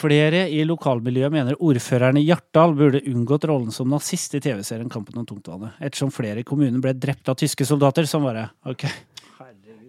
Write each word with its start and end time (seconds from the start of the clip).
Flere 0.00 0.46
i 0.48 0.62
lokalmiljøet 0.64 1.34
mener 1.34 1.58
ordføreren 1.60 2.16
i 2.16 2.24
Hjartdal 2.24 2.72
burde 2.78 3.02
unngått 3.10 3.44
rollen 3.50 3.74
som 3.74 3.90
nazist 3.92 4.32
i 4.38 4.40
TV-serien 4.40 4.88
Kampen 4.92 5.18
om 5.20 5.26
tungtvannet, 5.28 5.76
ettersom 5.82 6.12
flere 6.14 6.40
i 6.40 6.46
kommunen 6.46 6.80
ble 6.80 6.94
drept 6.96 7.28
av 7.28 7.36
tyske 7.40 7.66
soldater, 7.68 8.08
som 8.08 8.24
det. 8.30 8.46
Ok. 8.70 8.86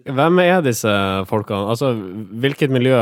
Hvem 0.02 0.42
er 0.42 0.60
disse 0.66 0.92
folkene? 1.30 1.70
Altså, 1.72 1.94
hvilket 2.42 2.74
miljø 2.74 2.98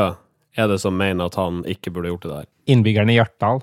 er 0.55 0.71
det 0.71 0.79
som 0.83 0.95
mener 0.95 1.27
at 1.27 1.37
han 1.39 1.61
ikke 1.67 1.91
burde 1.91 2.13
gjort 2.13 2.27
det 2.27 2.33
der? 2.35 2.49
Innbyggerne 2.71 3.11
i 3.11 3.17
Hjartdal. 3.17 3.61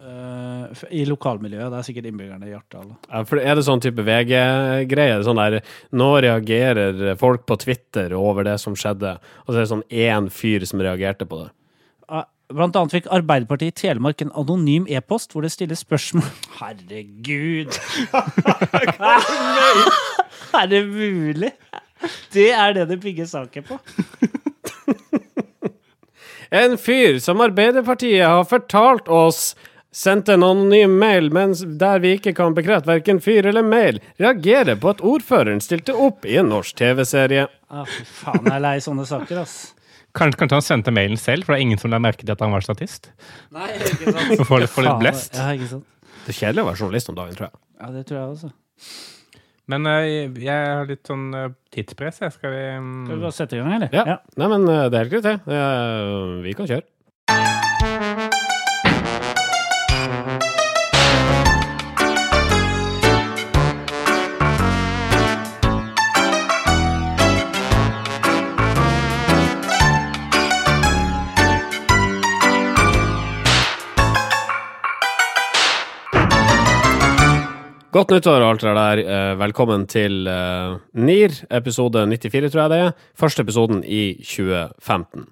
Eh, 0.00 0.82
I 1.02 1.04
lokalmiljøet. 1.08 1.68
Det 1.72 1.78
er 1.80 1.86
sikkert 1.90 2.10
innbyggerne 2.10 2.48
i 2.48 2.54
Hjartdal. 2.54 2.90
Ja, 3.10 3.22
For 3.28 3.42
er 3.42 3.58
det 3.58 3.66
sånn 3.66 3.82
type 3.84 4.04
VG-greie? 4.06 5.20
Sånn 5.26 5.40
der 5.40 5.60
Nå 5.92 6.10
reagerer 6.24 7.16
folk 7.20 7.44
på 7.48 7.58
Twitter 7.60 8.14
over 8.16 8.46
det 8.48 8.56
som 8.62 8.78
skjedde, 8.78 9.18
og 9.44 9.50
så 9.50 9.58
er 9.58 9.64
det 9.64 9.72
sånn 9.74 9.88
én 9.90 10.30
fyr 10.32 10.64
som 10.68 10.80
reagerte 10.80 11.28
på 11.28 11.44
det. 11.44 11.50
Blant 12.50 12.74
annet 12.76 12.94
fikk 12.96 13.06
Arbeiderpartiet 13.14 13.76
i 13.76 13.80
Telemark 13.84 14.22
en 14.24 14.32
anonym 14.38 14.86
e-post 14.90 15.34
hvor 15.34 15.44
det 15.46 15.52
stilles 15.54 15.84
spørsmål 15.84 16.26
Herregud! 16.58 17.70
er 20.60 20.70
det 20.70 20.82
mulig? 20.90 21.52
Det 22.34 22.48
er 22.50 22.74
det 22.74 22.88
det 22.90 22.98
bygger 23.02 23.30
saken 23.30 23.68
på. 23.70 23.78
En 26.50 26.72
fyr 26.82 27.20
som 27.22 27.38
Arbeiderpartiet 27.44 28.26
har 28.26 28.42
fortalt 28.50 29.06
oss 29.06 29.52
sendte 29.94 30.34
en 30.34 30.42
anonym 30.42 30.96
mail, 30.98 31.28
mens 31.30 31.62
der 31.62 32.02
vi 32.02 32.16
ikke 32.16 32.32
kan 32.34 32.56
bekrefte 32.56 32.90
verken 32.90 33.20
fyr 33.22 33.46
eller 33.46 33.62
mail, 33.62 34.00
reagerer 34.18 34.74
på 34.82 34.90
at 34.90 35.04
ordføreren 35.06 35.62
stilte 35.62 35.94
opp 35.94 36.26
i 36.26 36.40
en 36.42 36.50
norsk 36.50 36.74
TV-serie. 36.82 37.46
Ah, 37.70 37.86
fy 37.86 38.02
faen, 38.02 38.42
jeg 38.46 38.56
er 38.56 38.64
lei 38.66 38.78
sånne 38.82 39.06
saker, 39.06 39.44
ass. 39.44 39.76
Kanskje, 40.16 40.40
kanskje 40.40 40.58
han 40.58 40.66
sendte 40.66 40.94
mailen 40.94 41.20
selv, 41.20 41.46
for 41.46 41.54
det 41.54 41.60
er 41.60 41.66
ingen 41.68 41.80
som 41.80 41.92
la 41.92 42.00
merke 42.02 42.24
til 42.24 42.34
at 42.34 42.42
han 42.42 42.50
var 42.54 42.64
statist? 42.66 43.12
Nei, 43.54 43.68
ikke 43.78 44.10
sant. 44.10 44.34
for, 44.40 44.48
få 44.48 44.60
litt, 44.62 44.72
få 44.74 44.84
litt 44.86 44.98
blest. 45.02 45.38
Ja, 45.38 45.52
ikke 45.54 45.70
sant. 45.76 45.86
Det 46.24 46.34
er 46.34 46.38
kjedelig 46.40 46.64
å 46.64 46.68
være 46.68 46.80
journalist 46.82 47.12
om 47.12 47.18
dagen, 47.18 47.38
tror 47.38 47.48
jeg. 47.48 47.60
Ja, 47.80 47.90
det 47.94 48.04
tror 48.08 48.18
jeg 48.18 48.34
også. 48.34 48.50
Men 49.70 49.86
uh, 49.86 50.02
jeg 50.42 50.50
har 50.66 50.88
litt 50.88 51.06
sånn 51.06 51.28
uh, 51.36 51.46
tidspress. 51.74 52.20
Jeg. 52.24 52.34
Skal 52.34 52.54
vi 52.54 52.62
um... 52.74 52.88
Skal 53.06 53.20
vi 53.20 53.24
bare 53.28 53.36
sette 53.36 53.56
i 53.56 53.60
gang, 53.62 53.76
eller? 53.78 53.94
Ja. 53.94 54.18
Nei, 54.40 54.48
men 54.50 54.66
uh, 54.66 54.88
det 54.90 54.98
er 54.98 55.06
helt 55.06 55.14
greit, 55.14 55.28
det. 55.28 55.60
Vi 56.46 56.56
kan 56.58 56.70
kjøre. 56.70 56.86
Godt 77.90 78.12
nyttår 78.14 78.38
og 78.44 78.52
alt 78.52 78.62
det 78.62 78.72
der. 78.76 79.00
Eh, 79.02 79.32
Velkommen 79.40 79.82
til 79.90 80.28
eh, 80.30 80.76
NIR, 80.94 81.32
episode 81.58 82.04
94, 82.06 82.52
tror 82.52 82.60
jeg 82.62 82.70
det 82.70 82.78
er. 82.84 82.92
Første 83.18 83.42
episoden 83.42 83.80
i 83.82 84.02
2015. 84.22 85.24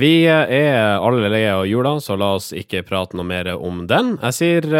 Vi 0.00 0.12
eh, 0.24 0.54
er 0.62 0.96
alle 0.96 1.28
leie 1.28 1.50
av 1.52 1.66
jula, 1.68 1.98
så 2.00 2.16
la 2.16 2.30
oss 2.38 2.54
ikke 2.56 2.80
prate 2.88 3.18
noe 3.20 3.28
mer 3.28 3.52
om 3.58 3.82
den. 3.90 4.14
Jeg 4.30 4.38
sier 4.38 4.70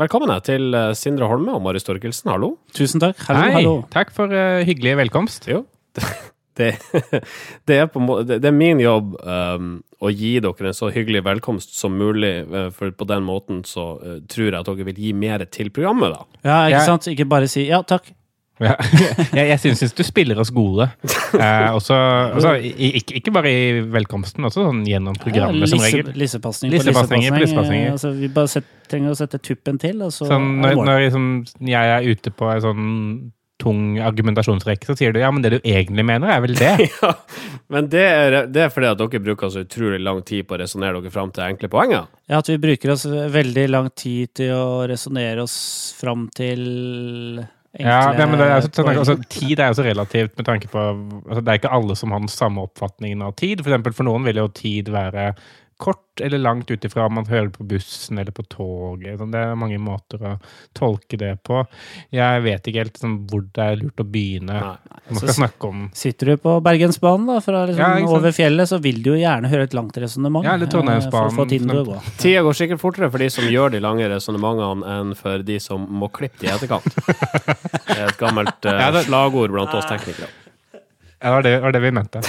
velkommen 0.00 0.32
til 0.46 0.72
Sindre 0.96 1.28
Holme 1.28 1.52
og 1.58 1.66
Marius 1.68 1.84
Torkelsen. 1.84 2.32
Hallo. 2.32 2.54
Tusen 2.72 3.04
takk. 3.04 3.20
Hallo, 3.28 3.44
Hei! 3.44 3.52
hallo. 3.58 3.76
Takk 3.92 4.16
for 4.16 4.32
hyggelig 4.64 4.96
velkomst. 5.04 5.50
Jo. 5.52 5.66
Det, 6.58 6.72
det, 7.68 7.76
er 7.78 7.86
på, 7.92 8.02
det, 8.26 8.40
det 8.42 8.50
er 8.50 8.56
min 8.56 8.82
jobb 8.82 9.14
um, 9.22 9.72
å 10.02 10.12
gi 10.12 10.36
dere 10.42 10.70
en 10.70 10.76
så 10.76 10.90
hyggelig 10.94 11.24
velkomst 11.26 11.74
som 11.78 11.96
mulig, 11.98 12.34
eh, 12.44 12.68
for 12.74 12.94
på 12.94 13.08
den 13.08 13.26
måten 13.26 13.64
så 13.66 13.90
uh, 14.02 14.18
tror 14.30 14.50
jeg 14.50 14.58
at 14.60 14.70
dere 14.70 14.88
vil 14.90 15.02
gi 15.08 15.14
mer 15.16 15.46
til 15.50 15.72
programmet, 15.74 16.14
da. 16.14 16.40
Ja, 16.46 16.60
ikke 16.70 16.86
sant? 16.92 17.10
Ikke 17.14 17.28
bare 17.30 17.50
si 17.50 17.68
ja, 17.70 17.82
takk. 17.86 18.12
Ja. 18.58 18.72
jeg 19.36 19.52
jeg 19.52 19.60
syns, 19.62 19.78
syns 19.84 19.92
du 19.94 20.02
spiller 20.02 20.38
oss 20.42 20.50
gode. 20.50 20.88
Eh, 21.28 21.74
også, 21.76 21.94
også, 22.34 22.54
ikke, 22.56 23.18
ikke 23.20 23.32
bare 23.36 23.50
i 23.52 23.80
velkomsten, 23.92 24.46
også 24.48 24.62
sånn 24.64 24.80
gjennom 24.88 25.14
programmet 25.20 25.68
som 25.68 25.82
regel. 25.84 26.08
Lissepasning 26.16 26.72
på 26.72 26.78
lissepasning. 26.80 27.26
lissepasninger. 27.36 27.90
Altså, 27.92 28.12
vi 28.16 28.30
bare 28.32 28.48
set, 28.48 28.70
trenger 28.88 29.12
å 29.12 29.18
sette 29.18 29.38
tuppen 29.44 29.76
til, 29.78 30.00
og 30.06 30.14
så 30.16 30.26
Sånn, 30.30 30.46
når, 30.64 30.80
når 30.88 31.02
liksom, 31.04 31.26
jeg 31.68 31.92
er 31.98 32.08
ute 32.08 32.32
på 32.32 32.48
en 32.48 32.64
sånn 32.64 32.88
tung 33.58 33.98
argumentasjonsrekke, 33.98 34.86
så 34.86 34.94
sier 34.98 35.12
du 35.14 35.18
ja, 35.20 35.30
men 35.34 35.42
det 35.42 35.56
du 35.56 35.58
egentlig 35.58 36.04
mener, 36.06 36.30
er 36.30 36.42
vel 36.44 36.54
det? 36.58 36.74
Ja, 37.02 37.12
men 37.74 37.90
det 37.92 38.04
er, 38.06 38.36
det 38.48 38.62
er 38.64 38.72
fordi 38.72 38.88
at 38.88 39.00
dere 39.00 39.20
bruker 39.20 39.50
så 39.52 39.64
utrolig 39.66 39.98
lang 40.00 40.22
tid 40.26 40.46
på 40.48 40.56
å 40.56 40.60
resonnere 40.62 41.02
dere 41.02 41.12
fram 41.12 41.32
til 41.34 41.44
enkle 41.44 41.70
poenger. 41.72 42.08
Ja, 42.30 42.40
at 42.40 42.48
vi 42.48 42.56
bruker 42.62 42.94
oss 42.94 43.04
veldig 43.08 43.66
lang 43.70 43.90
tid 43.98 44.32
til 44.40 44.54
å 44.56 44.86
resonnere 44.88 45.44
oss 45.44 45.58
fram 45.98 46.28
til 46.36 46.64
enkle 47.68 47.84
Ja, 47.84 48.26
men 48.26 48.38
det 48.40 48.46
er, 48.46 48.54
altså, 48.56 48.84
altså, 48.88 49.16
Tid 49.30 49.60
er 49.60 49.70
jo 49.70 49.78
så 49.78 49.84
relativt 49.86 50.38
med 50.38 50.46
tanke 50.48 50.70
på 50.72 50.80
altså, 50.80 51.42
Det 51.42 51.52
er 51.52 51.60
ikke 51.60 51.74
alle 51.76 51.96
som 52.00 52.14
har 52.14 52.22
den 52.24 52.32
samme 52.32 52.64
oppfatningen 52.64 53.22
av 53.26 53.36
tid. 53.38 53.62
For 53.62 53.70
eksempel 53.70 53.94
for 53.94 54.08
noen 54.08 54.24
vil 54.26 54.40
jo 54.40 54.48
tid 54.56 54.88
være 54.94 55.30
kort 55.78 56.20
eller 56.20 56.40
langt 56.42 56.70
ut 56.70 56.84
ifra 56.84 57.04
om 57.06 57.14
man 57.14 57.26
hører 57.30 57.50
på 57.54 57.62
bussen 57.70 58.18
eller 58.18 58.34
på 58.34 58.42
toget. 58.50 59.20
Sånn, 59.20 59.30
Det 59.30 59.38
er 59.38 59.54
mange 59.58 59.78
måter 59.78 60.22
å 60.26 60.32
tolke 60.74 61.18
det 61.20 61.36
på. 61.46 61.60
Jeg 62.14 62.42
vet 62.42 62.66
ikke 62.66 62.82
helt 62.82 62.98
sånn, 62.98 63.14
hvor 63.30 63.44
det 63.54 63.62
er 63.64 63.78
lurt 63.78 64.02
å 64.02 64.06
begynne. 64.06 64.56
Nei. 64.58 64.98
Man 65.08 65.20
Så 65.20 65.28
skal 65.28 65.36
snakke 65.38 65.68
om 65.70 65.84
Sitter 65.96 66.32
du 66.32 66.40
på 66.42 66.56
Bergensbanen 66.66 67.30
da, 67.30 67.38
fra 67.40 67.62
liksom 67.70 67.80
Ja, 68.02 68.10
over 68.10 68.34
fjellet, 68.36 68.68
så 68.68 68.80
vil 68.82 68.98
du 69.04 69.12
jo 69.14 69.20
gjerne 69.20 69.48
høre 69.48 69.68
et 69.68 69.76
langt 69.78 69.96
resonnement. 70.02 70.44
Ja, 70.44 70.56
eller 70.58 70.66
eh, 70.68 70.72
Trondheimsbanen, 70.74 71.30
For 71.30 71.30
å 71.30 71.46
få 71.46 71.48
tiden 71.48 71.70
til 71.72 71.80
å 71.80 71.86
gå. 71.92 72.00
Tida 72.18 72.42
går 72.44 72.58
sikkert 72.58 72.82
fortere 72.82 73.10
for 73.14 73.22
de 73.24 73.30
som 73.32 73.46
gjør 73.48 73.72
de 73.76 73.80
lange 73.84 74.10
resonnementene, 74.10 74.98
enn 74.98 75.14
for 75.16 75.46
de 75.46 75.60
som 75.62 75.86
må 75.88 76.10
klippe 76.12 76.42
de 76.42 76.50
i 76.50 76.52
etterkant. 76.56 76.90
Det 77.88 77.96
er 77.96 78.08
et 78.10 78.18
gammelt 78.20 78.68
uh, 78.68 78.74
Ja, 78.74 78.90
det- 78.98 79.06
slagord 79.06 79.54
blant 79.54 79.72
oss 79.78 79.86
teknikere. 79.88 80.28
Ja, 81.18 81.30
det 81.30 81.34
var 81.34 81.42
det, 81.42 81.50
det 81.56 81.62
var 81.62 81.72
det 81.72 81.80
vi 81.82 81.90
mente. 81.90 82.20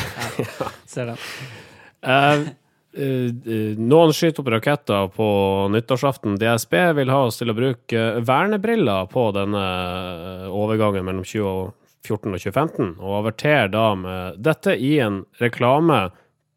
Ser 0.89 1.11
den. 1.11 1.17
Eh, 2.01 2.13
eh, 2.13 2.39
eh, 2.39 2.47
noen 2.97 4.13
skyter 4.13 4.41
opp 4.41 4.47
raketter 4.49 5.09
på 5.13 5.27
nyttårsaften. 5.71 6.39
DSB 6.41 6.73
vil 6.97 7.11
ha 7.13 7.25
oss 7.27 7.37
til 7.37 7.51
å 7.51 7.57
bruke 7.57 8.05
vernebriller 8.25 9.09
på 9.11 9.29
denne 9.35 9.65
eh, 9.65 10.47
overgangen 10.49 11.05
mellom 11.05 11.27
2014 11.27 12.33
og 12.33 12.41
2015, 12.41 12.95
og 12.97 13.19
averterer 13.21 13.69
da 13.73 13.85
med 13.99 14.41
dette 14.41 14.73
i 14.73 14.97
en 15.03 15.23
reklame 15.41 16.07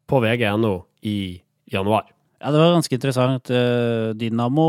på 0.09 0.23
vg.no 0.23 0.75
i 1.05 1.41
januar. 1.69 2.12
Ja, 2.43 2.51
det 2.51 2.59
var 2.59 2.73
ganske 2.75 2.95
interessant. 2.97 3.49
Eh, 3.55 4.09
Dynamo 4.19 4.63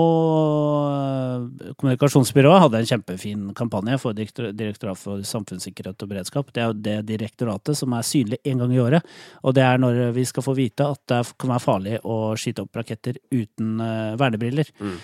eh, 0.87 1.73
kommunikasjonsbyrået 1.75 2.61
hadde 2.63 2.79
en 2.79 2.87
kjempefin 2.87 3.49
kampanje 3.59 3.97
for 3.99 4.15
Direktor- 4.15 4.53
Direktoratet 4.55 5.03
for 5.03 5.25
samfunnssikkerhet 5.27 6.05
og 6.05 6.13
beredskap. 6.13 6.53
Det 6.55 6.63
er 6.63 6.69
jo 6.71 6.77
det 6.85 6.95
direktoratet 7.09 7.75
som 7.75 7.97
er 7.99 8.07
synlig 8.07 8.39
én 8.47 8.63
gang 8.63 8.71
i 8.71 8.79
året. 8.79 9.03
Og 9.43 9.57
det 9.59 9.65
er 9.67 9.83
når 9.83 9.99
vi 10.15 10.23
skal 10.31 10.47
få 10.47 10.55
vite 10.55 10.87
at 10.87 11.03
det 11.11 11.19
kan 11.35 11.51
være 11.51 11.65
farlig 11.65 11.99
å 12.07 12.19
skyte 12.39 12.63
opp 12.63 12.79
raketter 12.79 13.19
uten 13.35 13.83
eh, 13.83 14.15
vernebriller. 14.23 14.71
Mm. 14.79 14.95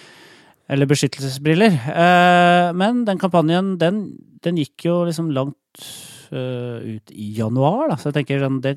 Eller 0.71 0.87
beskyttelsesbriller. 0.87 1.75
Men 2.79 3.01
den 3.03 3.19
kampanjen, 3.19 3.73
den, 3.81 3.97
den 4.47 4.61
gikk 4.63 4.85
jo 4.87 5.01
liksom 5.09 5.33
langt 5.35 5.57
ut 6.31 7.11
i 7.11 7.27
januar, 7.35 7.89
da. 7.91 7.97
Så 7.99 8.13
jeg 8.13 8.21
tenker 8.21 8.45
sånn 8.45 8.61
det, 8.63 8.77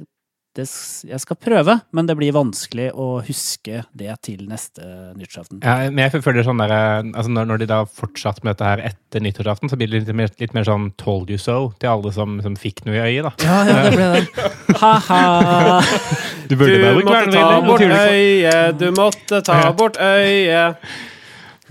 det, 0.57 0.65
jeg 1.09 1.19
skal 1.23 1.37
prøve, 1.39 1.75
men 1.95 2.07
det 2.09 2.15
blir 2.19 2.33
vanskelig 2.35 2.91
å 2.93 3.07
huske 3.25 3.83
det 3.97 4.13
til 4.25 4.43
neste 4.49 4.83
nyttårsaften. 5.17 5.61
Ja, 5.63 5.89
men 5.89 6.03
jeg 6.05 6.23
føler 6.23 6.45
sånn 6.45 6.61
der, 6.61 6.73
eh, 6.75 7.09
altså 7.13 7.33
når, 7.33 7.47
når 7.49 7.63
de 7.63 7.69
da 7.71 7.79
fortsatte 7.89 8.45
med 8.45 8.53
dette 8.53 8.69
her 8.69 8.83
etter 8.91 9.23
nyttårsaften, 9.25 9.71
så 9.71 9.79
blir 9.79 9.89
det 9.89 10.03
litt 10.03 10.13
mer, 10.15 10.33
litt 10.41 10.53
mer 10.53 10.67
sånn 10.67 10.91
'told 10.97 11.33
you 11.33 11.39
so' 11.41 11.73
til 11.81 11.89
alle 11.89 12.13
som, 12.13 12.37
som 12.45 12.57
fikk 12.59 12.83
noe 12.85 12.99
i 12.99 13.01
øyet, 13.07 13.25
da. 13.25 13.33
Ja, 13.41 13.57
ja, 13.69 13.79
det 13.87 13.95
ble 13.97 14.11
det. 14.13 14.51
Ha-ha! 14.83 15.81
Du 16.49 16.55
Du 16.55 17.03
måtte 17.05 17.31
ta 17.31 17.61
bort 17.65 17.81
øyet, 17.81 18.77
du 18.79 18.91
måtte 18.91 19.41
ta 19.45 19.59
bort 19.73 19.97
øyet. 19.97 20.77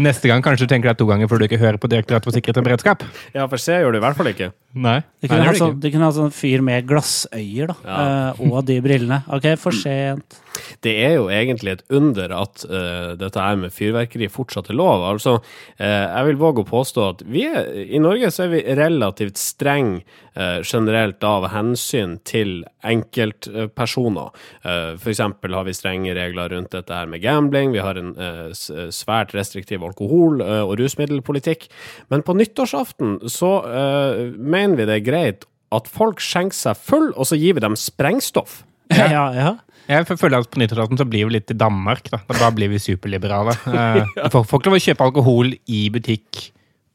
Neste 0.01 0.29
gang 0.31 0.41
kanskje 0.45 0.65
du 0.65 0.71
tenker 0.73 0.89
deg 0.89 0.97
to 1.03 1.07
ganger 1.11 1.29
før 1.29 1.43
du 1.43 1.45
ikke 1.45 1.59
hører 1.61 1.77
på 1.77 1.89
Direktoratet 1.93 2.25
for 2.25 2.33
sikkerhet 2.33 2.61
og 2.63 2.65
beredskap. 2.65 3.03
Ja, 3.35 3.45
for 3.51 3.61
se 3.61 3.77
gjør 3.77 3.93
du 3.93 3.99
i 4.01 4.05
hvert 4.05 4.17
fall 4.17 4.31
ikke. 4.33 4.49
Nei. 4.73 4.99
De 5.21 5.29
kunne 5.29 5.43
det 5.43 5.51
hatt 5.51 5.61
sånn, 5.61 5.75
de 5.85 5.91
kunne 5.93 6.09
hatt 6.09 6.17
sånn 6.17 6.33
fyr 6.33 6.65
med 6.65 6.87
glassøyer, 6.89 7.75
da. 7.75 7.77
Ja. 7.85 7.99
eh, 8.33 8.41
Og 8.49 8.65
de 8.71 8.79
brillene. 8.85 9.21
Ok, 9.29 9.51
for 9.61 9.77
sent. 9.77 10.39
Det 10.85 10.95
er 11.05 11.17
jo 11.17 11.29
egentlig 11.33 11.77
et 11.77 11.85
under 11.93 12.33
at 12.37 12.65
uh, 12.69 13.13
dette 13.19 13.43
her 13.43 13.59
med 13.61 13.75
fyrverkeri 13.75 14.29
fortsatt 14.33 14.71
er 14.73 14.79
lov. 14.79 15.05
Altså, 15.09 15.39
uh, 15.39 15.85
jeg 15.85 16.29
vil 16.29 16.41
våge 16.41 16.65
å 16.65 16.69
påstå 16.69 17.07
at 17.09 17.25
vi 17.29 17.47
er, 17.49 17.71
i 17.83 18.01
Norge 18.03 18.31
så 18.33 18.47
er 18.47 18.53
vi 18.55 18.63
relativt 18.79 19.41
streng 19.41 19.95
uh, 20.37 20.61
generelt 20.63 21.23
av 21.27 21.49
hensyn 21.53 22.19
til 22.29 22.63
enkeltpersoner. 22.87 24.33
Uh, 24.67 24.99
eksempel 25.13 25.55
har 25.57 25.69
vi 25.69 25.77
strenge 25.77 26.17
regler 26.17 26.55
rundt 26.55 26.73
dette 26.75 26.97
her 26.97 27.11
med 27.11 27.23
gambling, 27.23 27.73
vi 27.75 27.83
har 27.85 27.99
en 28.01 28.15
svært 28.53 29.33
restriktiv 29.37 29.83
alkohol- 29.85 30.41
og 30.43 30.75
rusmiddelpolitikk. 30.81 31.67
Men 32.13 32.25
på 32.25 32.35
nyttårsaften 32.39 33.19
så 33.31 33.53
mener 34.37 34.79
vi 34.79 34.87
det 34.89 34.97
er 34.99 35.07
greit 35.07 35.47
at 35.73 35.89
folk 35.89 36.21
skjenker 36.23 36.57
seg 36.57 36.81
full, 36.81 37.11
og 37.17 37.29
så 37.29 37.39
gir 37.39 37.57
vi 37.57 37.65
dem 37.65 37.79
sprengstoff. 37.79 38.63
Ja, 39.17 39.27
ja. 39.37 39.53
Jeg 39.91 40.07
føler 40.07 40.39
at 40.39 40.51
på 40.53 40.61
nyttårsaften 40.63 41.01
så 41.01 41.07
blir 41.09 41.27
vi 41.27 41.37
litt 41.37 41.51
i 41.51 41.59
Danmark. 41.59 42.07
Da, 42.13 42.21
da 42.39 42.51
blir 42.55 42.71
vi 42.73 42.81
superliberale. 42.83 43.57
Eh, 43.73 44.29
Folk 44.31 44.47
får 44.49 44.63
ikke 44.63 44.71
lov 44.71 44.79
å 44.79 44.85
kjøpe 44.87 45.09
alkohol 45.09 45.51
i 45.67 45.81
butikk 45.93 46.45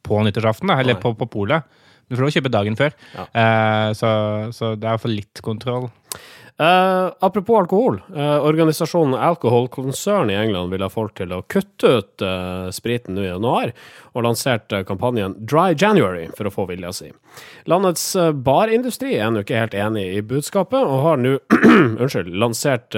på 0.08 0.22
nyttårsaften, 0.24 0.72
da, 0.72 0.80
eller 0.82 0.98
på, 1.02 1.12
på 1.20 1.28
polet. 1.30 1.68
Du 2.08 2.16
får 2.16 2.24
lov 2.24 2.32
å 2.32 2.36
kjøpe 2.38 2.54
dagen 2.54 2.78
før. 2.80 2.96
Ja. 3.18 3.26
Uh, 3.36 3.90
så, 3.98 4.10
så 4.56 4.72
det 4.80 4.88
er 4.88 5.02
for 5.04 5.12
litt 5.12 5.42
kontroll. 5.44 5.90
Eh, 6.60 7.12
apropos 7.20 7.60
alkohol. 7.60 8.02
Uh, 8.16 8.46
organisasjonen 8.46 9.14
Alcohol 9.14 9.68
Concern 9.68 10.30
i 10.30 10.34
England 10.34 10.72
vil 10.74 10.82
ha 10.82 10.90
folk 10.90 11.14
til 11.20 11.36
å 11.36 11.44
kutte 11.46 11.92
ut 12.00 12.24
uh, 12.26 12.72
spriten 12.74 13.14
nå 13.14 13.22
i 13.22 13.28
januar, 13.28 13.74
og 14.18 14.26
lanserte 14.26 14.80
kampanjen 14.88 15.36
Dry 15.38 15.76
January 15.78 16.26
for 16.34 16.50
å 16.50 16.54
få 16.56 16.66
vilja 16.72 16.90
si. 16.98 17.12
Landets 17.70 18.08
barindustri 18.34 19.14
er 19.20 19.28
ennå 19.28 19.46
ikke 19.46 19.62
helt 19.62 19.78
enig 19.78 20.08
i 20.16 20.26
budskapet, 20.26 20.82
og 20.82 21.06
har 21.06 21.22
nå 21.22 21.36
lansert 22.44 22.98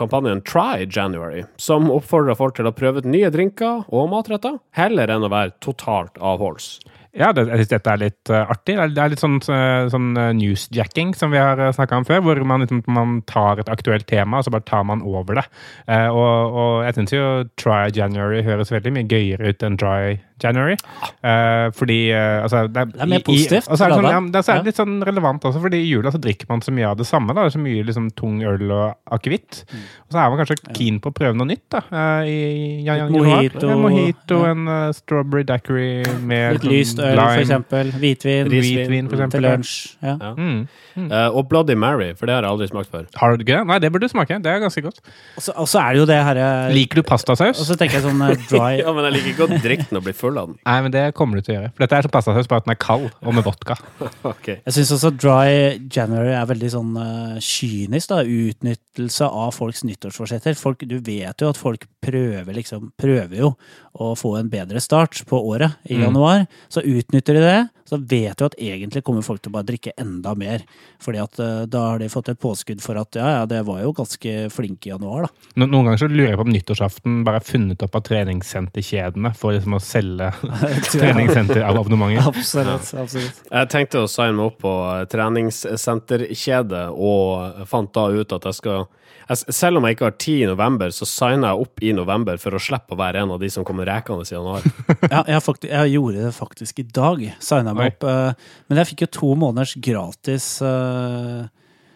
kampanjen 0.00 0.40
Try 0.48 0.88
January, 0.88 1.44
som 1.60 1.92
oppfordrer 1.92 2.40
folk 2.40 2.56
til 2.56 2.70
å 2.70 2.72
prøve 2.72 3.04
ut 3.04 3.10
nye 3.10 3.28
drinker 3.34 3.84
og 3.92 4.08
matretter, 4.16 4.56
heller 4.80 5.12
enn 5.12 5.28
å 5.28 5.32
være 5.34 5.58
totalt 5.60 6.16
avholds. 6.24 6.78
Ja, 7.14 7.28
det, 7.32 7.44
jeg 7.46 7.60
synes 7.62 7.68
dette 7.70 7.92
er 7.94 8.00
litt 8.02 8.30
uh, 8.32 8.40
artig. 8.50 8.74
Det 8.74 8.98
er, 8.98 9.04
er 9.04 9.12
litt 9.12 9.20
sånn, 9.22 9.36
eh, 9.46 9.86
sånn 9.92 10.08
eh, 10.18 10.32
newsjacking 10.34 11.12
som 11.14 11.30
vi 11.30 11.38
har 11.38 11.60
snakka 11.76 12.00
om 12.00 12.06
før, 12.08 12.20
hvor 12.26 12.40
man, 12.44 12.64
liksom, 12.64 12.80
man 12.90 13.20
tar 13.30 13.60
et 13.62 13.70
aktuelt 13.70 14.06
tema, 14.10 14.40
og 14.40 14.44
så 14.48 14.50
bare 14.50 14.66
tar 14.66 14.82
man 14.88 15.02
over 15.06 15.38
det. 15.38 15.44
Uh, 15.86 16.08
og, 16.10 16.58
og 16.58 16.72
jeg 16.88 16.96
syns 16.98 17.14
jo 17.14 17.24
Try 17.60 17.88
January 17.94 18.42
høres 18.42 18.72
veldig 18.74 18.92
mye 18.96 19.06
gøyere 19.06 19.52
ut 19.54 19.62
enn 19.62 19.78
Dry 19.78 20.16
January. 20.42 20.74
Uh, 21.22 21.70
fordi 21.78 22.10
altså, 22.10 22.64
det, 22.66 22.88
Det 22.96 23.04
er 23.06 23.12
mer 23.14 23.22
positivt. 23.24 23.68
i- 23.68 23.70
Og 23.70 23.78
så 23.78 23.86
er 23.86 23.94
det, 23.94 23.98
sånn, 24.00 24.10
ja, 24.10 24.20
det 24.34 24.40
er 24.40 24.46
så 24.48 24.52
er 24.56 24.58
det 24.64 24.72
litt 24.72 24.80
sånn 24.82 24.96
relevant 25.06 25.46
også, 25.46 25.62
fordi 25.62 25.78
i 25.84 25.88
jula 25.92 26.10
så 26.10 26.18
drikker 26.20 26.50
man 26.50 26.64
så 26.66 26.74
mye 26.74 26.90
av 26.90 26.98
det 26.98 27.06
samme. 27.06 27.30
da, 27.30 27.44
Det 27.46 27.52
er 27.52 27.56
så 27.58 27.62
mye 27.62 27.86
liksom, 27.86 28.10
tung 28.18 28.42
øl 28.42 28.66
og 28.74 28.98
akevitt. 29.14 29.62
Mm. 29.70 29.86
Og 30.08 30.16
så 30.18 30.18
er 30.24 30.34
man 30.34 30.42
kanskje 30.42 30.58
keen 30.74 30.98
på 30.98 31.12
å 31.12 31.16
prøve 31.20 31.38
noe 31.38 31.46
nytt 31.52 31.62
da, 31.70 31.84
i 32.26 32.82
Litt 32.82 32.90
januar. 32.90 33.30
mojito. 33.30 33.70
En 33.70 33.84
mojito, 33.86 34.42
Ja. 34.42 34.50
en 34.50 34.92
strawberry 34.98 35.44
daiquiri 35.46 36.02
med 36.26 36.58
Litt 36.58 36.66
lyst 36.74 37.03
øl, 37.04 37.18
for 37.20 37.42
eksempel. 37.42 37.92
Hvitvin. 38.00 38.48
Hvitvin, 38.52 39.08
for 39.10 39.16
eksempel. 39.18 39.30
Til 39.40 39.42
lunsj. 39.48 39.74
Ja. 40.02 40.14
Ja. 40.20 40.32
Mm. 40.34 40.66
Eh, 41.10 41.28
og 41.34 41.48
Bloody 41.50 41.74
Mary, 41.74 42.12
for 42.14 42.26
det 42.30 42.34
har 42.36 42.42
jeg 42.46 42.50
aldri 42.52 42.68
smakt 42.70 42.90
før. 42.92 43.06
Har 43.18 43.34
du 43.36 43.42
ikke 43.44 43.56
det? 43.58 43.66
Nei, 43.66 43.78
det 43.82 43.90
burde 43.92 44.06
du 44.08 44.12
smake. 44.12 44.36
Det 44.44 44.50
er 44.52 44.60
ganske 44.62 44.82
godt. 44.84 45.00
Og 45.36 45.42
så- 45.42 45.54
Og 45.56 45.66
så 45.68 45.80
er 45.80 45.92
det 45.92 45.98
jo 46.00 46.06
det 46.06 46.18
herre 46.24 46.72
Liker 46.72 46.94
du 46.96 47.02
pastasaus? 47.02 47.58
Og 47.60 47.66
så 47.66 47.76
tenker 47.76 47.98
jeg 47.98 48.02
sånn 48.04 48.22
eh, 48.30 48.36
dry 48.48 48.78
Ja, 48.84 48.92
men 48.92 49.04
jeg 49.10 49.14
liker 49.18 49.30
ikke 49.34 49.48
å 49.48 49.62
drikke 49.62 49.88
den 49.90 49.96
og 49.98 50.04
bli 50.04 50.12
full 50.12 50.38
av 50.38 50.46
den. 50.48 50.58
Nei, 50.64 50.80
men 50.82 50.90
det 50.92 51.14
kommer 51.14 51.36
du 51.36 51.42
til 51.42 51.56
å 51.56 51.58
gjøre. 51.60 51.72
For 51.74 51.84
dette 51.86 51.98
er 51.98 52.02
sånn 52.06 52.14
pastasaus, 52.14 52.46
bare 52.48 52.62
at 52.62 52.64
den 52.68 52.74
er 52.76 52.80
kald, 52.84 53.10
og 53.22 53.34
med 53.34 53.44
vodka. 53.44 53.76
okay. 54.24 54.60
Jeg 54.66 54.74
syns 54.78 54.92
også 54.98 55.10
Dry 55.16 55.78
January 55.90 56.32
er 56.34 56.46
veldig 56.46 56.70
sånn 56.70 56.94
uh, 56.96 57.38
kynisk. 57.40 58.08
da, 58.14 58.22
Utnyttelse 58.24 59.26
av 59.26 59.52
folks 59.54 59.82
nyttårsforsetter. 59.84 60.54
Folk, 60.58 60.84
du 60.86 60.98
vet 61.00 61.40
jo 61.42 61.48
at 61.50 61.58
folk 61.58 61.86
prøver 62.04 62.54
liksom, 62.54 62.92
prøver 63.00 63.36
jo 63.40 63.50
å 63.98 64.12
få 64.18 64.36
en 64.38 64.48
bedre 64.50 64.80
start 64.82 65.22
på 65.26 65.38
året 65.42 65.76
i 65.88 65.94
Mm. 65.94 66.02
januar. 66.08 66.46
Så 66.68 66.82
utnytter 67.00 67.34
de 67.38 67.44
det. 67.44 67.60
Så 67.84 67.98
vet 68.00 68.38
du 68.38 68.46
at 68.46 68.56
egentlig 68.56 69.02
kommer 69.04 69.24
folk 69.26 69.42
til 69.44 69.52
å 69.52 69.56
bare 69.58 69.68
drikke 69.68 69.92
enda 70.00 70.32
mer. 70.38 70.64
Fordi 71.04 71.20
at 71.20 71.40
eh, 71.42 71.64
da 71.68 71.82
har 71.90 72.00
de 72.00 72.08
fått 72.12 72.30
et 72.32 72.40
påskudd 72.40 72.80
for 72.84 72.96
at 73.00 73.18
ja, 73.18 73.28
ja, 73.38 73.42
det 73.50 73.60
var 73.68 73.82
jo 73.84 73.92
ganske 73.96 74.34
flinke 74.54 74.88
i 74.88 74.94
januar, 74.94 75.26
da. 75.26 75.50
No 75.60 75.68
noen 75.68 75.90
ganger 75.90 76.04
så 76.04 76.08
lurer 76.10 76.32
jeg 76.32 76.40
på 76.40 76.46
om 76.46 76.54
nyttårsaften 76.54 77.20
bare 77.26 77.42
er 77.42 77.48
funnet 77.48 77.84
opp 77.84 77.98
av 77.98 78.06
treningssenterkjedene 78.08 79.34
for 79.36 79.56
liksom 79.56 79.76
å 79.76 79.82
selge 79.84 80.30
treningssenterabonnementer. 80.94 82.32
Absolutt. 82.32 82.90
absolutt. 83.04 83.44
Jeg 83.50 83.72
tenkte 83.74 84.04
å 84.04 84.10
signe 84.10 84.38
meg 84.38 84.48
opp 84.48 84.60
på 84.64 84.74
treningssenterkjede, 85.12 86.86
og 86.94 87.64
fant 87.68 87.92
da 87.94 88.08
ut 88.14 88.38
at 88.38 88.48
jeg 88.48 88.62
skal 88.62 88.86
jeg, 89.28 89.54
Selv 89.54 89.78
om 89.78 89.86
jeg 89.86 89.96
ikke 89.96 90.08
har 90.08 90.16
tid 90.20 90.42
i 90.44 90.48
november, 90.48 90.92
så 90.94 91.06
signer 91.08 91.52
jeg 91.52 91.66
opp 91.66 91.84
i 91.84 91.92
november 91.96 92.40
for 92.40 92.56
å 92.56 92.60
slippe 92.62 92.96
å 92.96 93.00
være 93.00 93.22
en 93.24 93.34
av 93.34 93.40
de 93.40 93.50
som 93.52 93.64
kommer 93.66 93.88
rekende 93.88 94.26
i 94.26 94.34
januar. 94.34 94.64
Ja, 95.14 95.22
jeg, 95.28 95.40
faktisk, 95.44 95.70
jeg 95.70 95.92
gjorde 95.94 96.24
det 96.24 96.32
faktisk 96.34 96.80
i 96.80 96.84
dag. 96.96 97.22
Signa. 97.44 97.73
Meg 97.78 97.92
opp. 97.94 98.06
eh, 98.08 98.48
Men 98.70 98.80
jeg 98.82 98.90
fikk 98.92 99.04
jo 99.06 99.10
to 99.18 99.34
måneders 99.40 99.74
gratis 99.82 100.48
uh, 100.62 101.44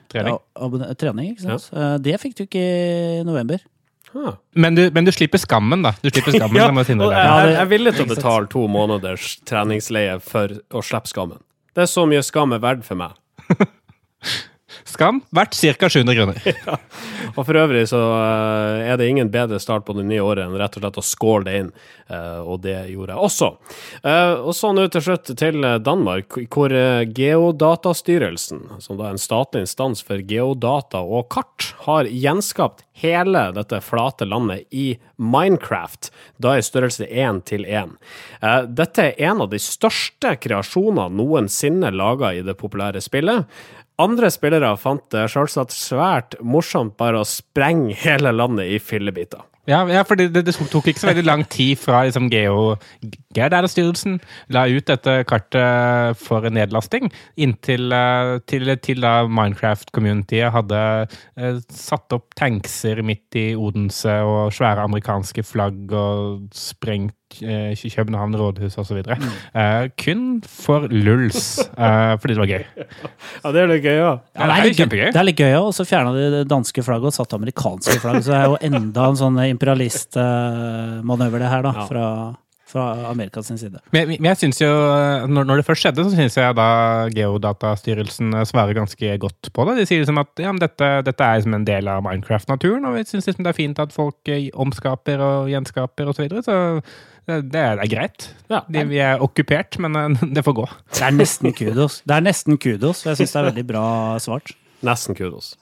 Trening. 0.09 0.39
ja, 0.39 0.95
trening. 0.97 1.33
ikke 1.35 1.45
sant? 1.47 1.67
Eh, 1.77 1.97
Det 2.05 2.15
fikk 2.23 2.37
du 2.39 2.45
ikke 2.47 2.63
i 2.63 3.25
november. 3.29 3.61
Ah. 4.17 4.39
Men 4.57 4.75
du, 4.79 4.87
men 4.97 5.05
du 5.05 5.13
slipper 5.13 5.39
skammen, 5.43 5.83
da. 5.85 5.93
Du 6.01 6.09
slipper 6.09 6.33
skammen, 6.33 6.57
Ja, 6.63 6.71
jeg 6.73 7.49
jeg, 7.49 7.53
jeg 7.53 7.61
er 7.61 7.69
villig 7.75 7.93
til 7.99 8.07
å 8.07 8.13
betale 8.15 8.49
to 8.49 8.63
måneders 8.73 9.35
treningsleie 9.49 10.17
for 10.25 10.55
å 10.73 10.81
slippe 10.85 11.11
skammen. 11.13 11.43
Det 11.77 11.85
er 11.85 11.91
så 11.93 12.07
mye 12.09 12.23
skam 12.25 12.57
er 12.57 12.63
verdt 12.65 12.87
for 12.89 12.97
meg. 12.99 13.13
Skam 14.99 15.21
verdt 15.31 15.55
ca. 15.55 15.89
700 15.89 16.15
kroner. 16.15 16.43
Og 17.39 17.45
for 17.47 17.55
øvrig 17.55 17.85
så 17.87 18.01
eh, 18.17 18.89
er 18.91 18.97
det 18.99 19.07
ingen 19.07 19.29
bedre 19.31 19.61
start 19.63 19.85
på 19.87 19.95
det 19.95 20.03
nye 20.09 20.25
året 20.27 20.43
enn 20.43 20.57
rett 20.59 20.75
og 20.75 20.83
slett 20.83 20.99
å 20.99 21.05
skåle 21.07 21.47
det 21.47 21.55
inn, 21.61 21.69
eh, 22.11 22.41
og 22.43 22.65
det 22.65 22.75
gjorde 22.91 23.15
jeg 23.15 23.29
også. 23.29 23.51
Eh, 24.03 24.33
og 24.43 24.57
så 24.59 24.73
nå 24.75 24.89
til 24.91 25.05
slutt 25.07 25.31
til 25.39 25.69
Danmark, 25.87 26.41
hvor 26.51 26.75
Geodatastyrelsen, 27.15 28.65
som 28.83 28.99
da 28.99 29.07
er 29.07 29.15
en 29.15 29.23
statlig 29.23 29.69
instans 29.69 30.03
for 30.03 30.19
geodata 30.19 31.05
og 31.07 31.29
kart, 31.31 31.71
har 31.87 32.11
gjenskapt 32.11 32.83
hele 32.99 33.49
dette 33.55 33.81
flate 33.85 34.27
landet 34.27 34.67
i 34.75 34.99
Minecraft, 35.17 36.11
da 36.43 36.57
i 36.59 36.65
størrelse 36.65 37.07
1 37.07 37.45
til 37.51 37.67
1. 37.67 37.95
Eh, 38.43 38.63
dette 38.81 39.05
er 39.05 39.31
en 39.31 39.45
av 39.45 39.53
de 39.53 39.61
største 39.63 40.35
kreasjonene 40.43 41.09
noensinne 41.19 41.93
laga 41.95 42.33
i 42.35 42.43
det 42.47 42.57
populære 42.59 43.03
spillet. 43.05 43.47
Andre 43.99 44.31
spillere 44.31 44.77
fant 44.79 45.03
det 45.11 45.25
selvsagt 45.33 45.75
svært 45.75 46.37
morsomt 46.41 46.95
bare 47.01 47.23
å 47.23 47.27
sprenge 47.27 47.97
hele 47.99 48.31
landet 48.31 48.71
i 48.77 48.79
fillebiter. 48.79 49.43
Ja, 49.69 49.83
ja 49.91 50.01
for 50.09 50.17
det, 50.17 50.31
det, 50.33 50.55
tok 50.73 50.87
ikke 50.89 51.03
så 51.03 51.11
veldig 51.11 51.27
lang 51.27 51.43
tid 51.53 51.77
fra 51.81 52.01
liksom, 52.07 52.31
Geo 52.33 52.79
Geodata-styrelsen 53.37 54.17
la 54.55 54.65
ut 54.71 54.87
dette 54.89 55.19
kartet 55.29 56.17
for 56.23 56.49
nedlasting, 56.49 57.11
inntil 57.37 57.93
eh, 57.93 58.39
til, 58.49 58.73
til 58.81 59.05
da 59.05 59.13
Minecraft-communityet 59.29 60.55
hadde 60.55 60.81
eh, 61.37 61.61
satt 61.69 62.17
opp 62.17 62.33
tankser 62.39 63.03
midt 63.05 63.37
i 63.37 63.51
Odense 63.59 64.17
og 64.25 64.55
svære 64.57 64.89
amerikanske 64.89 65.45
flagg 65.45 65.93
og 65.93 66.49
sprengt 66.57 67.28
København 67.29 68.37
rådhus 68.37 68.79
osv. 68.81 69.03
Mm. 69.05 69.29
Eh, 69.55 69.89
kun 70.01 70.41
for 70.43 70.89
lulls, 70.89 71.59
uh, 71.77 72.17
fordi 72.21 72.35
det 72.35 72.43
var 72.43 72.53
gøy. 72.55 72.65
Ja, 73.45 73.53
det 73.55 73.61
er 73.63 73.71
litt 73.71 73.85
gøy, 73.85 73.95
ja. 73.95 74.13
Ja, 74.35 74.47
det 74.49 74.55
er 74.55 74.65
litt 74.65 74.75
gøy. 74.75 74.81
kjempegøy. 74.83 75.07
Det 75.13 75.21
er 75.21 75.27
litt 75.29 75.41
gøy. 75.41 75.53
Og 75.61 75.71
så 75.77 75.87
fjerna 75.87 76.13
de 76.17 76.27
det 76.33 76.43
danske 76.51 76.83
flagget 76.85 77.13
og 77.13 77.17
satte 77.17 77.39
amerikanske 77.39 78.01
flagg. 78.03 78.21
Så 78.25 78.33
det 78.33 78.41
er 78.41 78.51
jo 78.51 78.59
enda 78.69 79.07
en 79.13 79.21
sånn 79.21 79.39
imperialistmanøver, 79.47 81.45
det 81.45 81.53
her, 81.53 81.65
da. 81.69 81.73
Ja. 81.79 81.87
Fra, 81.89 82.07
fra 82.69 82.85
Amerikas 83.09 83.49
side. 83.49 83.81
Men, 83.95 84.11
men 84.15 84.31
jeg 84.31 84.41
synes 84.43 84.61
jo, 84.61 84.71
når, 85.31 85.47
når 85.49 85.61
det 85.61 85.67
først 85.69 85.85
skjedde, 85.85 86.05
så 86.07 86.15
syns 86.15 86.39
jeg 86.39 86.57
da 86.59 86.69
Geodatastyrelsen 87.15 88.35
eh, 88.37 88.47
svarer 88.49 88.77
ganske 88.77 89.15
godt 89.23 89.51
på 89.55 89.69
det. 89.69 89.77
De 89.81 89.87
sier 89.89 90.03
liksom 90.03 90.21
at 90.23 90.43
ja, 90.43 90.53
men 90.53 90.63
dette, 90.63 90.91
dette 91.07 91.29
er 91.29 91.41
liksom 91.41 91.57
en 91.59 91.69
del 91.69 91.91
av 91.91 92.03
Minecraft-naturen, 92.07 92.89
og 92.89 92.99
vi 92.99 93.07
syns 93.09 93.29
liksom 93.29 93.47
det 93.47 93.55
er 93.55 93.61
fint 93.61 93.81
at 93.83 93.95
folk 93.95 94.33
eh, 94.33 94.51
omskaper 94.55 95.23
og 95.25 95.53
gjenskaper 95.53 96.13
osv. 96.13 96.19
Så, 96.19 96.27
videre, 96.27 96.45
så 96.45 96.59
det, 97.29 97.41
det 97.53 97.61
er, 97.63 97.79
det 97.79 97.87
er 97.87 97.93
greit. 97.93 98.29
Ja. 98.51 98.63
De, 98.69 98.85
vi 98.89 99.01
er 99.05 99.25
okkupert, 99.25 99.81
men 99.85 99.97
eh, 99.99 100.27
det 100.37 100.45
får 100.47 100.59
gå. 100.61 100.67
Det 100.97 101.07
er 101.09 101.17
nesten 101.17 101.57
kudos. 101.57 102.03
Det 102.05 102.19
er 102.19 102.27
nesten 102.29 102.61
kudos, 102.61 103.05
og 103.07 103.15
jeg 103.15 103.23
syns 103.23 103.37
det 103.37 103.43
er 103.43 103.51
veldig 103.53 103.67
bra 103.73 103.87
svart. 104.23 104.55
Nesten 104.87 105.19
kudos. 105.19 105.57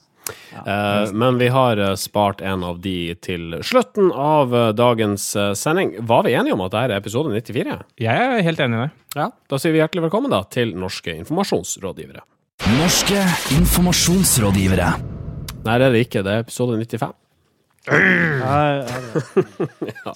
Eh, 0.57 1.11
men 1.13 1.37
vi 1.37 1.47
har 1.53 1.77
eh, 1.77 1.95
spart 1.99 2.41
en 2.41 2.63
av 2.67 2.79
de 2.83 3.13
til 3.23 3.57
slutten 3.65 4.11
av 4.11 4.55
eh, 4.55 4.69
dagens 4.77 5.29
sending. 5.59 5.95
Var 6.07 6.25
vi 6.27 6.35
enige 6.37 6.57
om 6.57 6.63
at 6.65 6.73
dette 6.73 6.97
er 6.97 7.01
episode 7.01 7.33
94? 7.33 7.77
Jeg 8.01 8.23
er 8.27 8.45
helt 8.45 8.63
enig 8.63 8.79
i 8.79 8.85
det. 8.85 8.89
Ja. 9.17 9.29
Da 9.49 9.59
sier 9.61 9.75
vi 9.75 9.81
hjertelig 9.81 10.07
velkommen 10.07 10.33
da 10.33 10.43
til 10.53 10.73
Norske 10.77 11.15
informasjonsrådgivere. 11.23 12.25
Norske 12.77 13.21
informasjonsrådgivere. 13.57 14.89
Nei, 15.67 15.77
det 15.77 15.87
er 15.87 15.93
det 15.93 16.03
ikke. 16.07 16.23
Det 16.25 16.33
er 16.33 16.45
episode 16.45 16.77
95. 16.79 17.15
Ja, 17.87 18.83
ja, 20.03 20.13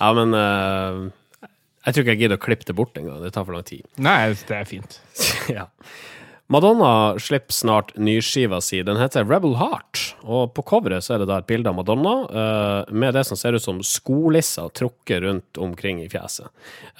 Ja, 0.00 0.08
men 0.18 0.34
uh, 0.34 1.04
jeg 1.84 1.94
tror 1.94 2.02
ikke 2.02 2.14
jeg 2.14 2.20
gidder 2.24 2.40
å 2.40 2.42
klippe 2.42 2.66
det 2.66 2.76
bort 2.78 2.98
engang. 2.98 3.20
Det 3.22 3.30
tar 3.34 3.46
for 3.46 3.54
lang 3.56 3.66
tid. 3.68 3.84
Nei, 4.02 4.32
det 4.48 4.56
er 4.56 4.68
fint. 4.68 4.98
ja. 5.56 5.68
Madonna 6.46 7.18
slipper 7.18 7.52
snart 7.52 7.94
nyskiva 7.96 8.60
si. 8.60 8.82
Den 8.82 8.98
heter 9.00 9.24
Rebel 9.24 9.56
Heart. 9.56 10.02
Og 10.28 10.52
på 10.54 10.64
coveret 10.68 11.06
så 11.06 11.14
er 11.14 11.22
det 11.22 11.30
da 11.30 11.38
et 11.40 11.48
bilde 11.48 11.70
av 11.70 11.78
Madonna 11.78 12.14
eh, 12.28 12.92
med 12.92 13.16
det 13.16 13.24
som 13.24 13.38
ser 13.40 13.56
ut 13.56 13.64
som 13.64 13.80
skolisser 13.84 14.68
trukket 14.76 15.24
rundt 15.24 15.60
omkring 15.60 16.02
i 16.04 16.08
fjeset. 16.12 16.50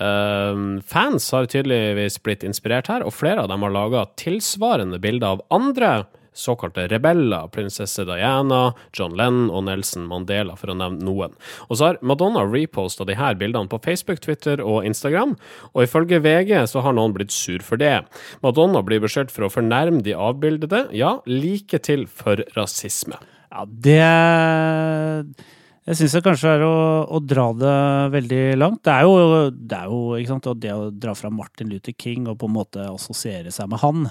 Eh, 0.01 0.65
fans 0.89 1.29
har 1.37 1.51
tydeligvis 1.53 2.17
blitt 2.25 2.47
inspirert 2.49 2.89
her, 2.89 3.05
og 3.05 3.13
flere 3.13 3.45
av 3.45 3.53
dem 3.53 3.67
har 3.67 3.75
laga 3.75 4.07
tilsvarende 4.21 5.01
bilder 5.03 5.37
av 5.37 5.45
andre 5.53 5.93
såkalte 6.35 6.87
rebeller. 6.91 7.49
Prinsesse 7.55 8.05
Diana, 8.09 8.75
John 8.97 9.17
Lennon 9.19 9.51
og 9.55 9.67
Nelson 9.69 10.07
Mandela, 10.11 10.57
for 10.59 10.73
å 10.73 10.79
nevne 10.79 11.07
noen. 11.07 11.35
Og 11.69 11.79
så 11.79 11.91
har 11.91 12.01
Madonna 12.03 12.45
reposta 12.47 13.07
de 13.09 13.17
her 13.19 13.39
bildene 13.41 13.71
på 13.71 13.81
Facebook, 13.85 14.21
Twitter 14.25 14.63
og 14.65 14.85
Instagram, 14.89 15.37
og 15.73 15.85
ifølge 15.87 16.23
VG 16.25 16.57
så 16.71 16.85
har 16.85 16.97
noen 16.97 17.15
blitt 17.17 17.35
sur 17.35 17.63
for 17.65 17.81
det. 17.81 17.97
Madonna 18.45 18.83
blir 18.85 19.03
beskyldt 19.05 19.33
for 19.35 19.47
å 19.47 19.53
fornærme 19.53 20.03
de 20.05 20.17
avbildede, 20.17 20.89
ja, 20.97 21.19
like 21.31 21.81
til 21.85 22.09
for 22.11 22.43
rasisme. 22.59 23.21
Ja, 23.55 23.65
det 23.69 24.03
Jeg 25.85 25.99
syns 25.99 26.15
det 26.17 26.23
kanskje 26.25 26.55
er 26.57 26.63
å, 26.65 26.77
å, 27.13 27.19
dra 27.21 27.51
det 27.55 27.75
veldig 28.15 28.45
langt. 28.57 28.81
Det 28.87 28.93
er 28.95 29.05
jo, 29.05 29.51
det 29.53 29.79
er 29.79 29.91
jo 29.93 30.55
det 30.57 30.73
å 30.73 30.89
dra 30.91 31.13
fra 31.15 31.31
Martin 31.31 31.69
Luther 31.69 31.93
King 31.93 32.25
og 32.31 32.39
på 32.41 32.49
en 32.49 32.57
måte 32.57 32.87
assosiere 32.89 33.53
seg 33.53 33.69
med 33.69 33.83
han, 33.85 34.09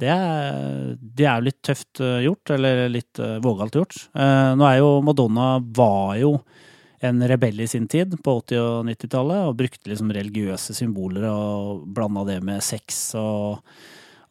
det 0.00 0.12
er, 0.12 0.94
det 1.00 1.26
er 1.30 1.44
litt 1.44 1.58
tøft 1.64 2.02
eh, 2.04 2.22
gjort, 2.26 2.52
eller 2.56 2.86
litt 2.92 3.20
uh, 3.22 3.38
vågalt 3.44 3.78
gjort. 3.78 3.98
Uh, 4.16 4.52
nå 4.58 4.66
er 4.68 4.80
jo 4.82 4.90
Madonna 5.04 5.56
var 5.60 6.16
jo 6.20 6.36
en 7.04 7.20
rebell 7.28 7.60
i 7.60 7.68
sin 7.68 7.88
tid, 7.88 8.16
på 8.24 8.38
80- 8.40 8.60
og 8.62 8.88
90-tallet, 8.88 9.48
og 9.48 9.58
brukte 9.58 9.92
liksom 9.92 10.12
religiøse 10.16 10.76
symboler 10.76 11.28
og 11.30 11.86
blanda 11.96 12.24
det 12.28 12.40
med 12.44 12.64
sex 12.64 13.08
og 13.20 13.62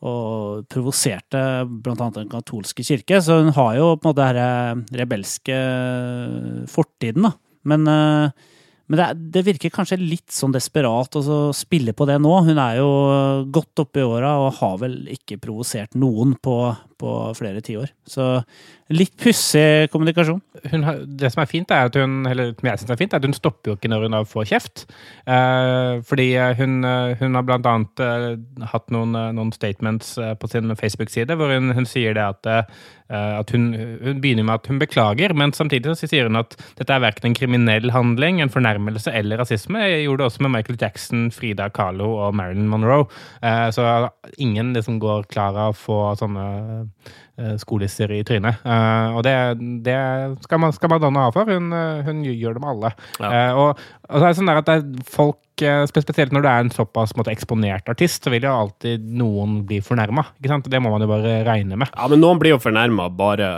og 0.05 0.65
provoserte 0.69 1.39
bl.a. 1.65 2.09
den 2.13 2.29
katolske 2.29 2.83
kirke. 2.85 3.21
Så 3.23 3.39
hun 3.39 3.53
har 3.55 3.77
jo 3.79 3.93
på 3.95 4.05
en 4.05 4.11
måte 4.11 4.27
denne 4.27 4.99
rebelske 4.99 5.55
fortiden, 6.69 7.25
da. 7.25 7.31
Men, 7.65 7.87
eh, 7.89 8.51
men 8.87 8.99
det, 8.99 9.05
det, 9.33 9.41
virker 9.47 9.73
kanskje 9.73 9.97
litt 9.97 10.33
sånn 10.33 10.53
desperat 10.53 11.17
å 11.17 11.37
spille 11.57 11.95
på 11.97 12.05
det 12.05 12.19
nå. 12.21 12.33
Hun 12.45 12.59
er 12.61 12.77
jo 12.77 12.89
godt 13.49 13.81
oppe 13.81 14.03
i 14.03 14.05
åra 14.05 14.35
og 14.43 14.59
har 14.59 14.75
vel 14.83 14.99
ikke 15.15 15.39
provosert 15.41 15.97
noen 15.97 16.35
på, 16.37 16.57
på 17.01 17.11
flere 17.37 17.61
tiår. 17.65 17.91
Så 18.07 18.25
litt 18.93 19.15
pussig 19.17 19.89
kommunikasjon. 19.89 20.41
Har, 20.85 20.99
det 21.05 21.31
som 21.33 21.41
er 21.41 21.49
fint, 21.49 21.71
er 21.73 21.89
at 21.89 21.95
hun 21.97 22.27
eller 22.29 22.53
som 22.53 22.69
jeg 22.69 22.81
synes 22.81 22.93
er 22.93 22.99
fint, 22.99 23.13
er 23.13 23.21
at 23.21 23.25
hun 23.25 23.35
stopper 23.35 23.71
jo 23.71 23.77
ikke 23.77 23.89
når 23.89 24.05
hun 24.05 24.17
får 24.29 24.49
kjeft. 24.51 24.85
Eh, 25.25 26.01
fordi 26.05 26.27
hun, 26.59 26.85
hun, 27.19 27.37
har 27.39 27.47
blant 27.47 27.69
annet 27.69 28.03
eh, 28.05 28.27
hatt 28.71 28.93
noen, 28.93 29.17
noen, 29.35 29.53
statements 29.55 30.15
eh, 30.21 30.35
på 30.37 30.49
sin 30.51 30.75
Facebook-side 30.77 31.37
hvor 31.39 31.51
hun, 31.53 31.73
hun, 31.73 31.89
sier 31.89 32.13
det 32.17 32.23
at, 32.23 32.51
eh, 32.51 32.85
at 33.41 33.51
hun, 33.55 33.71
hun, 33.73 34.21
begynner 34.21 34.45
med 34.45 34.59
at 34.59 34.69
hun 34.69 34.81
beklager, 34.81 35.33
men 35.33 35.55
samtidig 35.57 35.97
så 35.97 36.09
sier 36.09 36.29
hun 36.29 36.39
at 36.39 36.53
dette 36.77 36.93
er 36.93 37.03
verken 37.03 37.31
en 37.31 37.37
kriminell 37.37 37.89
handling, 37.95 38.39
en 38.39 38.53
fornærmelse 38.53 39.13
eller 39.17 39.41
rasisme. 39.41 39.81
Jeg 39.81 40.05
gjorde 40.05 40.23
det 40.23 40.29
også 40.29 40.45
med 40.45 40.55
Michael 40.59 40.79
Jackson, 40.81 41.27
Frida 41.33 41.71
Kahlo 41.73 42.13
og 42.27 42.37
Marilyn 42.37 42.69
Monroe. 42.69 43.09
Eh, 43.41 43.67
så 43.73 44.11
ingen 44.37 44.75
liksom 44.77 45.01
går 45.01 45.25
klar 45.33 45.57
av 45.57 45.73
å 45.73 45.79
få 45.79 45.99
sånne 46.21 46.45
Eh, 46.45 46.84
skolisser 47.59 48.11
i 48.15 48.21
trynet. 48.27 48.61
Uh, 48.63 49.17
og 49.17 49.23
det, 49.27 49.35
det 49.85 49.97
skal, 50.45 50.61
man, 50.63 50.75
skal, 50.75 50.91
Madonna 50.91 51.25
ha 51.27 51.33
for. 51.35 51.49
Hun, 51.49 51.73
eh, 51.75 52.03
hun 52.07 52.23
gjør 52.25 52.59
dem 52.59 52.67
alle. 52.69 52.91
Ja. 53.19 53.31
Og, 53.53 53.81
og, 54.07 54.15
så 54.15 54.21
er 54.23 54.29
det 54.29 54.37
sånn 54.39 54.53
at 54.53 54.69
det 54.69 54.77
er 54.79 55.09
folk 55.09 55.39
Spesielt 55.55 56.33
når 56.35 56.43
du 56.43 56.49
er 56.49 56.63
en 56.65 56.73
såpass 56.73 57.15
måte, 57.15 57.31
eksponert 57.33 57.87
artist, 57.91 58.23
så 58.25 58.33
vil 58.33 58.47
jo 58.47 58.53
alltid 58.53 59.05
noen 59.15 59.61
bli 59.67 59.81
fornærma. 59.83 60.25
Det 60.39 60.81
må 60.81 60.91
man 60.91 61.05
jo 61.05 61.09
bare 61.11 61.39
regne 61.47 61.79
med. 61.79 61.91
Ja, 61.95 62.09
men 62.11 62.23
noen 62.23 62.41
blir 62.41 62.55
jo 62.55 62.61
fornærma 62.63 63.07
bare 63.15 63.49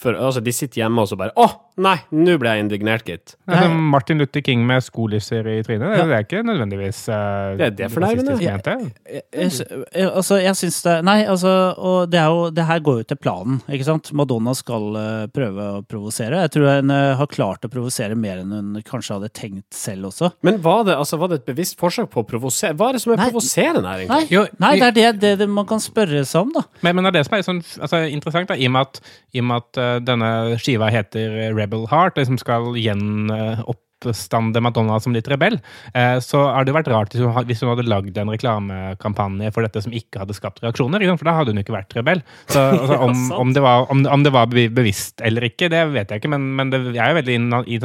for 0.00 0.16
altså, 0.16 0.40
De 0.44 0.52
sitter 0.54 0.84
hjemme 0.84 1.02
og 1.02 1.10
så 1.10 1.18
bare 1.20 1.34
Å, 1.40 1.46
nei, 1.82 1.96
nå 2.14 2.36
ble 2.40 2.54
jeg 2.54 2.64
indignert, 2.64 3.08
gitt. 3.08 3.34
Ja, 3.50 3.66
Martin 3.68 4.20
Luther 4.20 4.42
King 4.44 4.62
med 4.68 4.84
skolisser 4.84 5.46
i 5.50 5.58
trynet, 5.66 5.96
det, 5.96 6.06
det 6.08 6.16
er 6.16 6.26
ikke 6.26 6.42
nødvendigvis 6.46 7.02
uh, 7.10 7.56
Det 7.58 7.66
er 7.68 7.76
det 7.76 7.90
fornærmende. 7.92 8.36
Jeg, 8.40 8.62
jeg, 9.10 9.50
jeg, 9.50 10.08
altså, 10.08 10.40
jeg 10.40 10.56
syns 10.60 10.80
det 10.86 10.96
Nei, 11.06 11.18
altså 11.28 11.52
Og 11.76 12.10
det 12.10 12.20
er 12.20 12.32
jo 12.32 12.48
Det 12.54 12.66
her 12.68 12.82
går 12.84 13.02
jo 13.02 13.08
til 13.10 13.20
planen, 13.20 13.60
ikke 13.68 13.88
sant? 13.88 14.12
Madonna 14.16 14.54
skal 14.56 14.88
uh, 14.96 15.26
prøve 15.32 15.68
å 15.80 15.82
provosere. 15.86 16.42
Jeg 16.46 16.54
tror 16.54 16.68
hun 16.70 16.92
uh, 16.94 17.16
har 17.18 17.30
klart 17.30 17.66
å 17.66 17.72
provosere 17.72 18.16
mer 18.18 18.42
enn 18.42 18.54
hun 18.54 18.80
kanskje 18.86 19.18
hadde 19.18 19.32
tenkt 19.36 19.76
selv 19.76 20.10
også. 20.10 20.32
Men 20.46 20.60
var 20.64 20.84
det, 20.88 20.96
altså, 20.96 21.18
var 21.20 21.32
det 21.32 21.39
et 21.40 21.48
bevisst 21.50 21.78
forsøk 21.80 22.10
på 22.12 22.22
å 22.22 22.28
provosere? 22.28 22.76
Hva 22.78 22.90
er 22.90 22.98
det 22.98 23.02
som 23.04 23.14
er 23.14 23.22
nei, 23.22 23.28
provoserende 23.32 23.92
her, 23.92 24.04
egentlig? 24.04 24.28
Nei, 24.28 24.36
jo, 24.36 24.46
nei 24.62 24.72
det 24.78 24.86
er 24.86 24.96
det, 24.96 25.08
det, 25.24 25.34
det, 25.42 25.50
man 25.50 25.68
kan 25.68 25.82
spørre 25.82 26.22
seg 26.28 26.46
om, 26.46 26.54
da. 26.56 26.64
Men, 26.84 26.96
men 26.96 27.08
det 27.08 27.12
er 27.12 27.18
det 27.18 27.26
som 27.26 27.36
er 27.38 27.46
sånn, 27.46 27.62
altså, 27.80 28.02
interessant, 28.06 28.52
da, 28.52 28.58
i 28.60 28.70
og 28.70 28.76
med 28.76 28.88
at, 28.88 29.14
i 29.34 29.42
og 29.42 29.50
med 29.50 29.64
at 29.64 29.82
uh, 29.82 29.92
denne 30.04 30.32
skiva 30.62 30.90
heter 30.92 31.54
Rebel 31.56 31.86
Heart, 31.90 32.16
og 32.16 32.24
liksom 32.24 32.40
skal 32.42 32.74
gjenopp 32.80 33.82
oppstande 34.08 34.60
Madonna 34.62 34.98
som 35.00 35.14
litt 35.14 35.28
rebell, 35.30 35.58
eh, 35.94 36.16
så 36.24 36.42
har 36.54 36.66
det 36.66 36.74
vært 36.76 36.90
rart 36.92 37.14
hvis 37.14 37.62
hun 37.62 37.72
hadde 37.72 37.88
lagd 37.88 38.18
en 38.18 38.32
reklamekampanje 38.32 39.52
for 39.54 39.66
dette 39.66 39.82
som 39.84 39.94
ikke 39.96 40.22
hadde 40.22 40.36
skapt 40.36 40.62
reaksjoner, 40.64 41.04
for 41.16 41.28
da 41.28 41.36
hadde 41.38 41.54
hun 41.54 41.62
ikke 41.62 41.76
vært 41.76 41.96
rebell. 41.98 42.22
Så 42.50 42.62
altså, 42.80 42.98
om, 43.06 43.24
om, 43.36 43.54
det 43.56 43.64
var, 43.64 43.86
om, 43.92 44.04
om, 44.06 44.26
det 44.26 44.34
var, 44.34 44.50
bevisst 44.50 45.20
eller 45.24 45.48
ikke, 45.50 45.70
det 45.72 45.82
vet 45.94 46.10
jeg 46.10 46.22
ikke, 46.22 46.32
men, 46.32 46.50
men 46.58 46.72
det 46.72 46.82
er 46.94 47.12
jo 47.12 47.18
veldig 47.20 47.38
i, 47.66 47.78
i, 47.78 47.80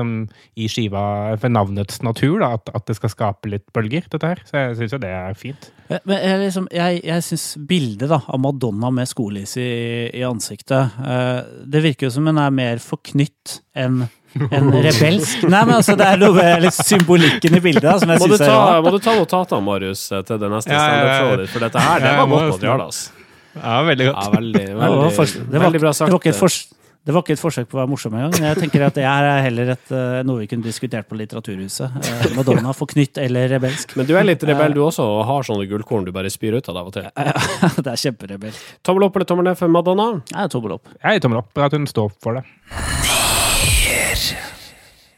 i 0.65 0.69
skiva 0.71 1.05
for 1.41 1.53
navnets 1.53 2.01
natur 2.05 2.39
da, 2.43 2.55
at, 2.59 2.71
at, 2.73 2.85
det 2.89 2.97
skal 2.99 3.13
skape 3.13 3.51
litt 3.51 3.65
bølger, 3.75 4.05
dette 4.11 4.29
her. 4.29 4.43
Så 4.47 4.61
jeg 4.61 4.77
syns 4.79 4.95
jo 4.95 5.01
det 5.01 5.11
er 5.15 5.37
fint. 5.37 5.69
Men 5.89 6.21
jeg, 6.21 6.41
liksom, 6.41 6.67
jeg, 6.73 7.01
jeg 7.05 7.25
syns 7.25 7.47
bildet 7.69 8.09
da, 8.11 8.21
av 8.25 8.41
Madonna 8.41 8.91
med 8.93 9.09
skolis 9.09 9.55
i, 9.61 9.69
i 10.17 10.23
ansiktet 10.25 10.97
eh, 10.97 11.41
Det 11.69 11.83
virker 11.83 12.07
jo 12.07 12.15
som 12.15 12.25
hun 12.29 12.41
er 12.41 12.53
mer 12.53 12.81
forknytt 12.81 13.59
enn 13.77 14.05
en 14.35 14.71
rebelsk 14.73 15.45
Nei, 15.47 15.61
men 15.63 15.75
altså, 15.77 15.95
det 15.99 16.07
er 16.11 16.21
noe 16.21 16.35
med 16.35 16.65
litt 16.65 16.77
symbolikken 16.77 17.59
i 17.59 17.61
bildet 17.63 18.01
som 18.01 18.11
jeg 18.11 18.23
syns 18.23 18.41
er 18.41 18.51
rart. 18.51 18.85
Må 18.85 18.95
du 18.95 19.01
ta 19.03 19.17
notatene, 19.19 19.63
Marius, 19.65 20.07
til 20.11 20.41
det 20.41 20.49
neste 20.51 20.73
ja, 20.73 20.81
standup-showet 20.85 21.43
ditt, 21.43 21.53
for 21.53 21.67
dette 21.67 21.85
her, 21.89 22.01
det 22.03 22.15
var 22.19 22.31
godt 22.33 22.49
materiale, 22.55 22.89
altså. 22.89 23.21
Ja, 23.55 23.75
veldig 23.87 24.09
godt. 24.09 24.17
Ja, 24.19 24.31
veldig, 24.35 24.65
veldig, 24.75 25.61
veldig 25.63 25.85
bra 25.85 25.93
sagt. 25.95 26.09
Det 26.09 26.17
var 26.17 26.23
ikke 26.23 26.35
et 26.35 26.41
forsøk 26.41 26.81
det 27.05 27.13
var 27.13 27.21
ikke 27.21 27.35
et 27.35 27.41
forsøk 27.41 27.67
på 27.69 27.77
å 27.77 27.79
være 27.83 27.89
morsom 27.91 28.15
engang. 28.17 28.33
Jeg 28.41 28.57
tenker 28.57 28.81
at 28.87 28.95
det 28.97 29.03
er 29.05 29.43
heller 29.45 29.75
et, 29.75 29.91
eh, 29.93 30.23
noe 30.25 30.41
vi 30.41 30.47
kunne 30.49 30.65
diskutert 30.65 31.05
på 31.05 31.13
Litteraturhuset. 31.19 31.99
Eh, 32.01 32.33
Madonna 32.33 32.73
forknytt 32.73 33.21
eller 33.21 33.45
rebelsk. 33.53 33.93
Men 33.95 34.09
du 34.09 34.15
er 34.17 34.25
litt 34.25 34.41
rebell 34.41 34.73
du 34.73 34.81
også, 34.81 35.05
og 35.05 35.21
har 35.29 35.45
sånne 35.45 35.69
gullkorn 35.69 36.09
du 36.09 36.11
bare 36.15 36.33
spyr 36.33 36.57
ut 36.57 36.69
av 36.73 36.81
av 36.81 36.89
og 36.89 36.97
til. 36.97 37.05
Ja, 37.05 37.37
det 37.85 37.93
er 37.93 38.01
kjemperebell. 38.07 38.57
Tommel 38.81 39.05
opp 39.05 39.21
eller 39.21 39.29
tommel 39.29 39.51
ned 39.51 39.61
for 39.61 39.69
Madonna? 39.69 40.15
Jeg 40.33 40.47
er 40.47 40.53
tommel 40.57 40.79
opp. 40.79 40.95
Jeg 40.97 41.13
er 41.13 41.27
tommel 41.27 41.45
opp. 41.45 41.53
Bra 41.53 41.69
at 41.69 41.77
hun 41.77 41.85
står 41.85 42.09
for 42.17 42.41
det. 42.41 43.04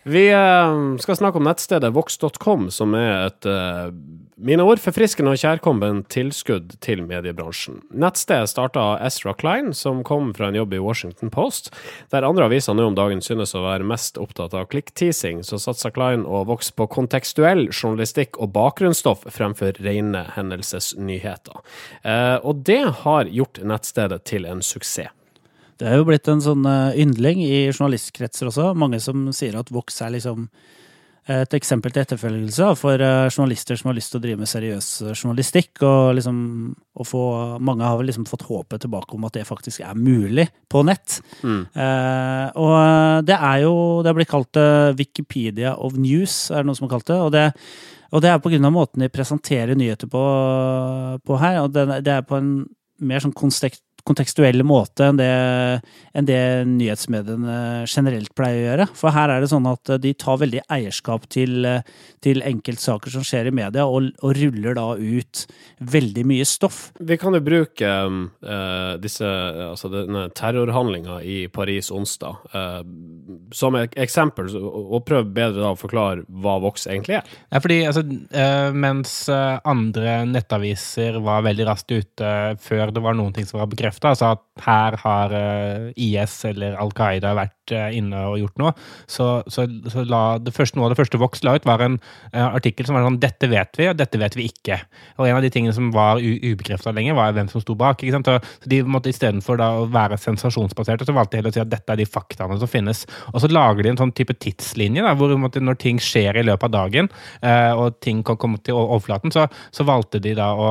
Vi 0.07 0.27
uh, 0.31 0.95
skal 1.03 1.17
snakke 1.19 1.41
om 1.41 1.47
nettstedet 1.49 1.91
vox.com, 1.91 2.69
som 2.71 2.93
er 2.95 3.25
et 3.25 3.47
uh, 3.49 3.89
mine 4.37 4.61
ord 4.63 4.79
forfriskende 4.79 5.33
og 5.33 5.41
kjærkomment 5.41 6.05
tilskudd 6.13 6.75
til 6.85 7.01
mediebransjen. 7.03 7.81
Nettstedet 7.89 8.51
starta 8.51 8.85
Ezra 9.03 9.33
Klein, 9.35 9.73
som 9.75 10.03
kom 10.05 10.29
fra 10.37 10.51
en 10.51 10.59
jobb 10.59 10.77
i 10.77 10.81
Washington 10.83 11.33
Post. 11.33 11.71
Der 12.13 12.23
andre 12.27 12.45
aviser 12.45 12.77
nå 12.77 12.85
om 12.91 12.95
dagen 12.95 13.23
synes 13.25 13.55
å 13.57 13.65
være 13.65 13.87
mest 13.89 14.21
opptatt 14.21 14.53
av 14.55 14.69
klikkteasing, 14.71 15.41
så 15.43 15.59
satsa 15.59 15.91
Klein 15.91 16.23
og 16.23 16.47
Vox 16.53 16.69
på 16.71 16.87
kontekstuell 16.93 17.67
journalistikk 17.71 18.37
og 18.37 18.53
bakgrunnsstoff 18.55 19.25
fremfor 19.33 19.81
rene 19.81 20.23
hendelsesnyheter. 20.37 21.59
Uh, 22.05 22.37
og 22.45 22.63
det 22.69 22.83
har 23.03 23.33
gjort 23.33 23.63
nettstedet 23.65 24.23
til 24.29 24.47
en 24.47 24.61
suksess. 24.63 25.16
Det 25.77 25.87
er 25.87 25.99
jo 25.99 26.07
blitt 26.07 26.27
en 26.31 26.43
sånn 26.43 26.65
eh, 26.67 26.97
yndling 27.03 27.43
i 27.45 27.67
journalistkretser 27.69 28.49
også. 28.49 28.73
Mange 28.77 28.99
som 29.03 29.29
sier 29.35 29.57
at 29.59 29.71
Vox 29.73 30.01
er 30.01 30.15
liksom 30.15 30.47
et 31.27 31.53
eksempel 31.57 31.91
til 31.91 32.05
etterfølgelse 32.05 32.69
for 32.79 33.01
eh, 33.03 33.27
journalister 33.27 33.75
som 33.75 33.89
har 33.89 33.97
lyst 33.97 34.13
til 34.13 34.21
å 34.21 34.23
drive 34.23 34.39
med 34.39 34.47
seriøs 34.47 34.87
eh, 35.03 35.15
journalistikk. 35.15 35.73
Og, 35.83 36.13
liksom, 36.15 36.37
og 36.95 37.07
få, 37.07 37.23
mange 37.59 37.83
har 37.83 37.99
vel 37.99 38.07
liksom 38.07 38.27
fått 38.29 38.45
håpet 38.47 38.85
tilbake 38.85 39.17
om 39.17 39.27
at 39.27 39.35
det 39.35 39.43
faktisk 39.47 39.83
er 39.83 39.99
mulig 39.99 40.47
på 40.71 40.85
nett. 40.87 41.19
Mm. 41.43 41.65
Eh, 41.67 42.45
og 42.55 43.27
det 43.27 43.35
er 43.35 43.65
jo 43.65 43.75
Det 44.03 44.11
har 44.11 44.17
blitt 44.17 44.31
kalt 44.31 44.61
Wikipedia 44.97 45.75
of 45.75 45.99
News, 45.99 46.47
er 46.51 46.63
det 46.63 46.69
noen 46.69 46.79
som 46.79 46.87
har 46.87 46.95
kalt 46.95 47.11
det. 47.11 47.19
Og 47.19 47.31
det, 47.35 47.45
og 48.07 48.23
det 48.23 48.31
er 48.31 48.39
på 48.39 48.53
grunn 48.53 48.69
av 48.69 48.75
måten 48.77 49.03
de 49.03 49.11
presenterer 49.11 49.75
nyheter 49.75 50.07
på, 50.07 50.23
på 51.27 51.41
her. 51.43 51.59
Og 51.65 51.75
det, 51.75 51.89
det 52.07 52.15
er 52.15 52.27
på 52.27 52.39
en 52.39 52.53
mer 53.03 53.21
sånn 53.21 53.35
konstekt 53.35 53.83
kontekstuell 54.07 54.63
måte 54.67 55.09
enn 55.09 55.19
det, 55.19 55.31
enn 56.17 56.27
det, 56.27 56.39
nyhetsmediene 56.69 57.85
generelt 57.89 58.33
pleier 58.37 58.59
å 58.59 58.65
gjøre. 58.67 58.87
For 58.97 59.15
her 59.15 59.33
er 59.33 59.43
det 59.43 59.51
sånn 59.51 59.67
at 59.69 59.91
de 60.03 60.13
tar 60.17 60.39
veldig 60.41 60.63
eierskap 60.73 61.27
til, 61.33 61.67
til 62.23 62.43
enkeltsaker 62.45 63.13
som 63.13 63.25
skjer 63.27 63.49
i 63.51 63.55
media, 63.55 63.87
og, 63.87 64.11
og, 64.21 64.35
ruller 64.37 64.77
da 64.77 64.87
ut 64.97 65.43
veldig 65.93 66.23
mye 66.29 66.45
stoff. 66.47 66.91
Vi 66.99 67.17
kan 67.19 67.35
jo 67.35 67.43
bruke 67.43 67.89
uh, 67.89 68.93
disse, 69.01 69.27
altså 69.67 69.91
denne 69.91 70.27
terrorhandlinga 70.37 71.19
i 71.25 71.37
Paris 71.53 71.91
onsdag 71.93 72.47
uh, 72.53 72.81
som 73.55 73.77
et 73.79 73.95
eksempel, 73.99 74.51
og 74.57 75.01
prøve 75.07 75.27
bedre 75.37 75.63
da 75.63 75.73
å 75.73 75.79
forklare 75.79 76.25
hva 76.27 76.57
Vox 76.63 76.87
egentlig 76.89 77.19
er. 77.19 77.35
Ja, 77.51 77.61
fordi 77.63 77.79
altså, 77.89 78.03
uh, 78.05 78.69
mens 78.75 79.15
andre 79.27 80.19
nettaviser 80.29 81.19
var 81.23 81.45
veldig 81.47 81.67
raskt 81.67 81.91
ute 81.91 82.33
før 82.61 82.93
det 82.93 83.03
var 83.03 83.17
noen 83.17 83.33
ting 83.35 83.47
som 83.47 83.59
var 83.61 83.69
bekreftet 83.71 83.96
bekrefta, 83.97 84.13
altså 84.13 84.33
at 84.35 84.43
her 84.65 84.97
har 85.03 85.33
eh, 85.33 85.91
IS 85.95 86.45
eller 86.45 86.77
Al 86.79 86.91
Qaida 86.95 87.33
vært 87.37 87.73
eh, 87.75 87.97
inne 87.97 88.23
og 88.31 88.37
gjort 88.41 88.61
noe, 88.61 88.71
så, 89.09 89.43
så, 89.47 89.67
så 89.91 90.03
la 90.07 90.37
det 90.41 90.53
første, 90.55 90.77
noe 90.77 90.87
av 90.87 90.93
det 90.93 90.99
første 90.99 91.19
Vox 91.21 91.43
la 91.43 91.55
ut, 91.57 91.67
var 91.67 91.83
en 91.83 91.99
eh, 92.33 92.41
artikkel 92.41 92.87
som 92.87 92.97
var 92.97 93.05
sånn 93.05 93.19
'Dette 93.21 93.49
vet 93.51 93.77
vi, 93.77 93.89
og 93.89 93.97
dette 93.97 94.17
vet 94.17 94.37
vi 94.37 94.47
ikke'. 94.49 94.79
Og 95.17 95.27
en 95.27 95.37
av 95.37 95.43
de 95.45 95.51
tingene 95.53 95.75
som 95.75 95.91
var 95.93 96.21
ubekrefta 96.21 96.93
lenge, 96.93 97.15
var 97.17 97.33
hvem 97.33 97.49
som 97.49 97.61
sto 97.61 97.75
bak. 97.77 98.01
ikke 98.01 98.15
sant? 98.15 98.27
Så 98.27 98.69
de 98.69 98.81
måtte 98.83 99.07
Istedenfor 99.07 99.61
å 99.63 99.87
være 99.89 100.17
sensasjonsbaserte, 100.19 101.05
så 101.07 101.15
valgte 101.15 101.37
de 101.37 101.39
heller 101.39 101.53
å 101.53 101.55
si 101.55 101.63
at 101.63 101.71
dette 101.71 101.93
er 101.93 102.01
de 102.01 102.05
faktaene 102.05 102.57
som 102.59 102.69
finnes. 102.69 103.05
Og 103.33 103.41
så 103.41 103.49
lager 103.49 103.83
de 103.83 103.93
en 103.93 104.01
sånn 104.01 104.13
type 104.13 104.35
tidslinje, 104.35 105.01
da, 105.05 105.13
hvor 105.17 105.31
måtte, 105.39 105.61
når 105.63 105.79
ting 105.79 106.01
skjer 106.01 106.37
i 106.37 106.43
løpet 106.45 106.67
av 106.67 106.73
dagen, 106.75 107.09
og 107.79 107.97
ting 108.03 108.19
kan 108.27 108.37
komme 108.37 108.59
til 108.61 108.77
overflaten, 108.77 109.31
så, 109.33 109.47
så 109.73 109.85
valgte 109.87 110.19
de 110.21 110.35
da 110.37 110.51
å 110.53 110.69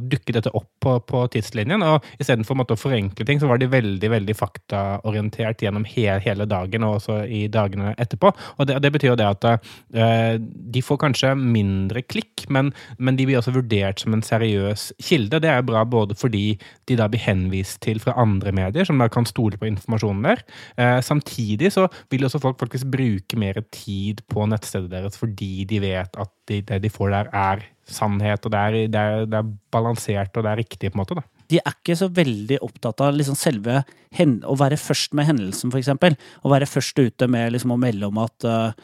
dukke 0.00 0.34
dette 0.34 0.52
opp 0.56 0.70
på, 0.84 0.96
på 1.06 1.24
tidslinjen. 1.34 1.84
Og 1.86 2.04
istedenfor 2.18 2.58
å 2.72 2.78
forenkle 2.78 3.26
ting, 3.28 3.40
så 3.40 3.48
var 3.50 3.60
de 3.60 3.68
veldig 3.70 4.10
veldig 4.12 4.36
faktaorientert 4.38 5.64
gjennom 5.64 5.86
he 5.88 6.06
hele 6.24 6.46
dagen, 6.48 6.86
og 6.86 6.98
også 6.98 7.20
i 7.26 7.44
dagene 7.52 7.94
etterpå. 8.00 8.32
Og 8.58 8.68
det, 8.68 8.78
det 8.84 8.92
betyr 8.94 9.12
jo 9.12 9.18
det 9.20 9.28
at 9.28 9.46
uh, 9.50 10.36
de 10.40 10.84
får 10.84 11.00
kanskje 11.04 11.34
mindre 11.38 12.04
klikk, 12.06 12.46
men, 12.48 12.72
men, 12.98 13.18
de 13.18 13.26
blir 13.28 13.40
også 13.40 13.54
vurdert 13.54 14.02
som 14.02 14.16
en 14.16 14.24
seriøs 14.24 14.90
kilde. 15.02 15.42
Det 15.42 15.50
er 15.50 15.66
bra 15.66 15.84
både 15.88 16.16
fordi 16.18 16.56
de 16.88 16.98
da 16.98 17.08
blir 17.10 17.22
henvist 17.24 17.82
til 17.84 18.00
fra 18.02 18.16
andre 18.20 18.54
medier, 18.56 18.88
som 18.88 19.00
da 19.00 19.10
kan 19.12 19.28
stole 19.28 19.60
på 19.60 19.68
informasjonen 19.70 20.24
der. 20.30 20.44
Uh, 20.78 20.98
samtidig 21.04 21.74
så 21.74 21.88
vil 22.12 22.26
også 22.26 22.42
folk 22.42 22.60
faktisk 22.62 22.90
bruke 22.92 23.38
mer 23.40 23.60
tid 23.74 24.24
på 24.30 24.48
nettstedet 24.50 24.92
deres 24.92 25.18
fordi 25.20 25.64
de 25.68 25.78
vet 25.82 26.16
at 26.20 26.30
de, 26.48 26.60
det 26.66 26.82
de 26.84 26.90
får 26.92 27.12
der, 27.14 27.30
er 27.34 27.62
sannhet, 27.90 28.44
og 28.44 28.52
det 28.52 28.60
er, 28.60 28.76
det, 28.88 29.00
er, 29.00 29.26
det 29.28 29.40
er, 29.40 29.54
balansert 29.74 30.36
og 30.36 30.46
det 30.46 30.52
er 30.52 30.60
riktig, 30.62 30.90
på 30.90 30.98
en 30.98 31.02
måte. 31.02 31.18
da. 31.18 31.24
De 31.54 31.60
er 31.62 31.76
ikke 31.76 31.94
så 31.98 32.10
veldig 32.10 32.58
opptatt 32.66 33.02
av 33.04 33.14
liksom 33.14 33.38
selve 33.38 33.84
å 34.46 34.54
være 34.58 34.78
først 34.78 35.14
med 35.14 35.28
hendelsen, 35.30 35.70
f.eks. 35.70 35.90
Å 36.42 36.50
være 36.52 36.70
først 36.70 36.98
ute 36.98 37.28
med 37.30 37.54
liksom 37.54 37.74
å 37.74 37.80
melde 37.80 38.10
om 38.10 38.20
at 38.22 38.46
uh, 38.46 38.74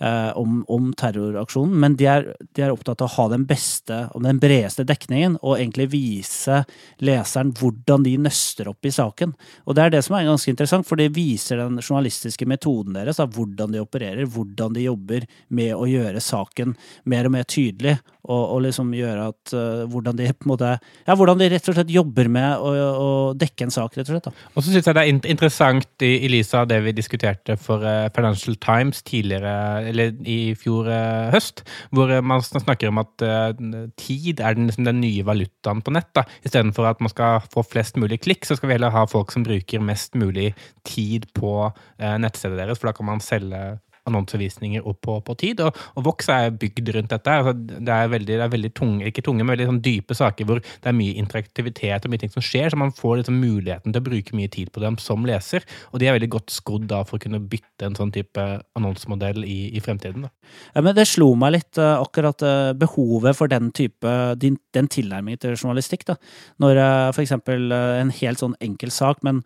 eh, 0.00 0.30
om, 0.38 0.62
om, 0.68 0.90
terroraksjonen, 0.98 1.74
men 1.80 1.96
de 1.98 2.08
er, 2.10 2.26
de 2.56 2.64
er, 2.64 2.72
opptatt 2.72 3.02
av 3.02 3.10
å 3.10 3.14
ha 3.16 3.28
den 3.32 3.46
beste 3.48 4.00
og 4.14 4.24
den 4.26 4.40
bredeste 4.42 4.86
dekningen, 4.88 5.38
og 5.42 5.58
egentlig 5.58 5.88
vise 5.92 6.62
leseren 7.04 7.52
hvordan 7.58 8.06
de 8.06 8.16
nøster 8.28 8.70
opp 8.70 8.88
i 8.88 8.94
saken. 8.94 9.34
Og 9.66 9.78
det 9.78 9.84
er 9.84 9.96
det 9.96 10.04
som 10.06 10.18
er 10.18 10.28
ganske 10.28 10.52
interessant, 10.52 10.88
for 10.88 11.00
det 11.00 11.10
viser 11.16 11.62
den 11.62 11.80
journalistiske 11.82 12.48
metoden 12.48 12.98
deres, 12.98 13.20
av 13.22 13.34
hvordan 13.36 13.74
de 13.74 13.82
opererer, 13.82 14.28
hvordan 14.28 14.76
de 14.76 14.86
jobber 14.88 15.26
med 15.54 15.74
å 15.76 15.88
gjøre 15.88 16.22
saken 16.22 16.76
mer 17.08 17.28
og 17.28 17.36
mer 17.38 17.48
tydelig, 17.48 17.98
og, 18.28 18.42
og 18.42 18.62
liksom 18.66 18.90
gjøre 18.96 19.28
at 19.30 19.52
uh, 19.56 19.84
hvordan 19.88 20.18
de 20.18 20.26
på 20.34 20.44
en 20.44 20.50
måte 20.52 20.72
Ja, 21.06 21.14
hvordan 21.16 21.40
de 21.40 21.48
rett 21.48 21.68
og 21.70 21.76
slett 21.78 21.92
jobber 21.92 22.28
med 22.32 22.60
å, 22.60 22.72
å 22.76 23.08
dekke 23.38 23.64
en 23.64 23.72
sak, 23.72 23.96
rett 23.96 24.08
og 24.10 24.16
slett. 24.16 24.28
da. 24.28 24.48
Og 24.52 24.60
så 24.60 24.72
syns 24.72 24.88
jeg 24.88 24.98
det 24.98 25.04
er 25.04 25.30
interessant 25.32 26.04
i, 26.04 26.10
i 26.26 26.30
lys 26.32 26.52
av 26.58 26.68
det 26.68 26.80
vi 26.84 26.92
diskuterte 26.96 27.56
for 27.60 27.84
uh, 27.84 28.10
Financial 28.14 28.58
Times 28.60 29.00
tidligere 29.06 29.87
eller 29.90 30.14
i 30.28 30.54
fjor 30.58 30.90
eh, 30.92 31.30
høst, 31.34 31.64
hvor 31.94 32.12
man 32.24 32.44
snakker 32.44 32.92
om 32.92 33.02
at 33.02 33.24
eh, 33.24 33.64
tid 34.00 34.40
er 34.40 34.58
den, 34.58 34.68
liksom, 34.70 34.86
den 34.88 35.02
nye 35.02 35.26
valutaen 35.26 35.82
på 35.84 35.94
nett. 35.94 36.10
da. 36.16 36.26
Istedenfor 36.46 36.90
at 36.90 37.02
man 37.04 37.12
skal 37.12 37.42
få 37.52 37.64
flest 37.66 37.98
mulig 38.00 38.20
klikk, 38.24 38.46
så 38.46 38.58
skal 38.58 38.70
vi 38.70 38.78
heller 38.78 38.94
ha 38.94 39.04
folk 39.10 39.34
som 39.34 39.46
bruker 39.46 39.84
mest 39.84 40.18
mulig 40.18 40.52
tid 40.88 41.28
på 41.36 41.52
eh, 41.68 42.16
nettstedet 42.20 42.60
deres, 42.60 42.80
for 42.80 42.90
da 42.90 42.96
kan 42.96 43.10
man 43.10 43.24
selge 43.24 43.62
annonsevisninger 44.08 44.86
opp 44.88 45.00
på, 45.04 45.18
på 45.24 45.36
tid. 45.40 45.62
Og, 45.64 45.76
og, 45.94 46.04
Vox 46.08 46.30
er 46.32 46.54
bygd 46.56 46.92
rundt 46.96 47.12
dette. 47.12 47.36
Altså, 47.40 47.54
det 47.54 47.94
er 47.94 48.12
veldig, 48.12 48.34
det 48.34 48.46
er 48.46 48.54
veldig 48.54 48.72
tunge, 48.76 49.08
ikke 49.10 49.24
tunge, 49.26 49.44
men 49.44 49.54
veldig 49.54 49.68
sånn 49.72 49.82
dype 49.84 50.16
saker 50.18 50.48
hvor 50.48 50.62
det 50.64 50.90
er 50.90 50.96
mye 50.96 51.18
interaktivitet 51.20 52.06
og 52.06 52.12
mye 52.12 52.22
ting 52.22 52.32
som 52.34 52.44
skjer, 52.44 52.72
så 52.72 52.80
man 52.80 52.94
får 52.94 53.22
liksom 53.22 53.38
muligheten 53.42 53.94
til 53.94 54.02
å 54.02 54.08
bruke 54.08 54.36
mye 54.38 54.50
tid 54.52 54.72
på 54.74 54.82
dem 54.84 54.98
som 55.02 55.26
leser. 55.28 55.66
Og 55.92 56.02
de 56.02 56.08
er 56.08 56.16
veldig 56.16 56.32
godt 56.38 56.54
skodd 56.54 56.88
da 56.90 57.02
for 57.06 57.18
å 57.18 57.24
kunne 57.24 57.42
bytte 57.42 57.88
en 57.88 57.98
sånn 57.98 58.12
type 58.14 58.48
annonsemodell 58.78 59.44
i, 59.46 59.60
i 59.76 59.82
fremtiden. 59.84 60.28
Ja, 60.74 60.82
men 60.82 60.94
det 60.96 61.08
slo 61.10 61.32
meg 61.38 61.56
litt 61.58 61.80
uh, 61.80 61.98
akkurat 62.00 62.44
uh, 62.44 62.74
behovet 62.78 63.36
for 63.38 63.50
den 63.50 63.72
type 63.76 64.14
din, 64.40 64.58
den 64.76 64.88
tilnærmingen 64.92 65.42
til 65.42 65.56
journalistikk. 65.56 66.06
da. 66.08 66.18
Når 66.62 66.80
uh, 66.80 67.08
for 67.14 67.24
eksempel 67.24 67.72
en 67.72 68.14
helt 68.20 68.40
sånn 68.40 68.56
enkel 68.64 68.92
sak, 68.94 69.22
men 69.26 69.42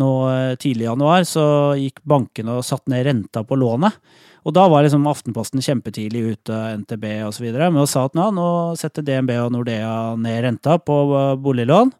nå 0.00 0.10
eh, 0.30 0.52
tidlig 0.60 0.86
i 0.86 0.88
januar, 0.88 1.24
så 1.28 1.46
gikk 1.78 2.02
bankene 2.06 2.58
og 2.58 2.66
satte 2.66 2.92
ned 2.92 3.06
renta 3.06 3.44
på 3.46 3.58
lånet. 3.58 3.96
Og 4.44 4.52
da 4.52 4.66
var 4.68 4.84
liksom 4.84 5.06
Aftenposten 5.08 5.62
kjempetidlig 5.64 6.24
ute, 6.34 6.56
NTB 6.82 7.06
osv., 7.28 7.46
med 7.54 7.80
å 7.80 7.88
sa 7.88 8.04
at 8.08 8.16
nå, 8.16 8.28
nå 8.36 8.48
setter 8.76 9.04
DNB 9.06 9.32
og 9.40 9.54
Nordea 9.54 9.92
ned 10.20 10.42
renta 10.44 10.76
på 10.82 10.98
eh, 11.16 11.36
boliglån. 11.40 11.94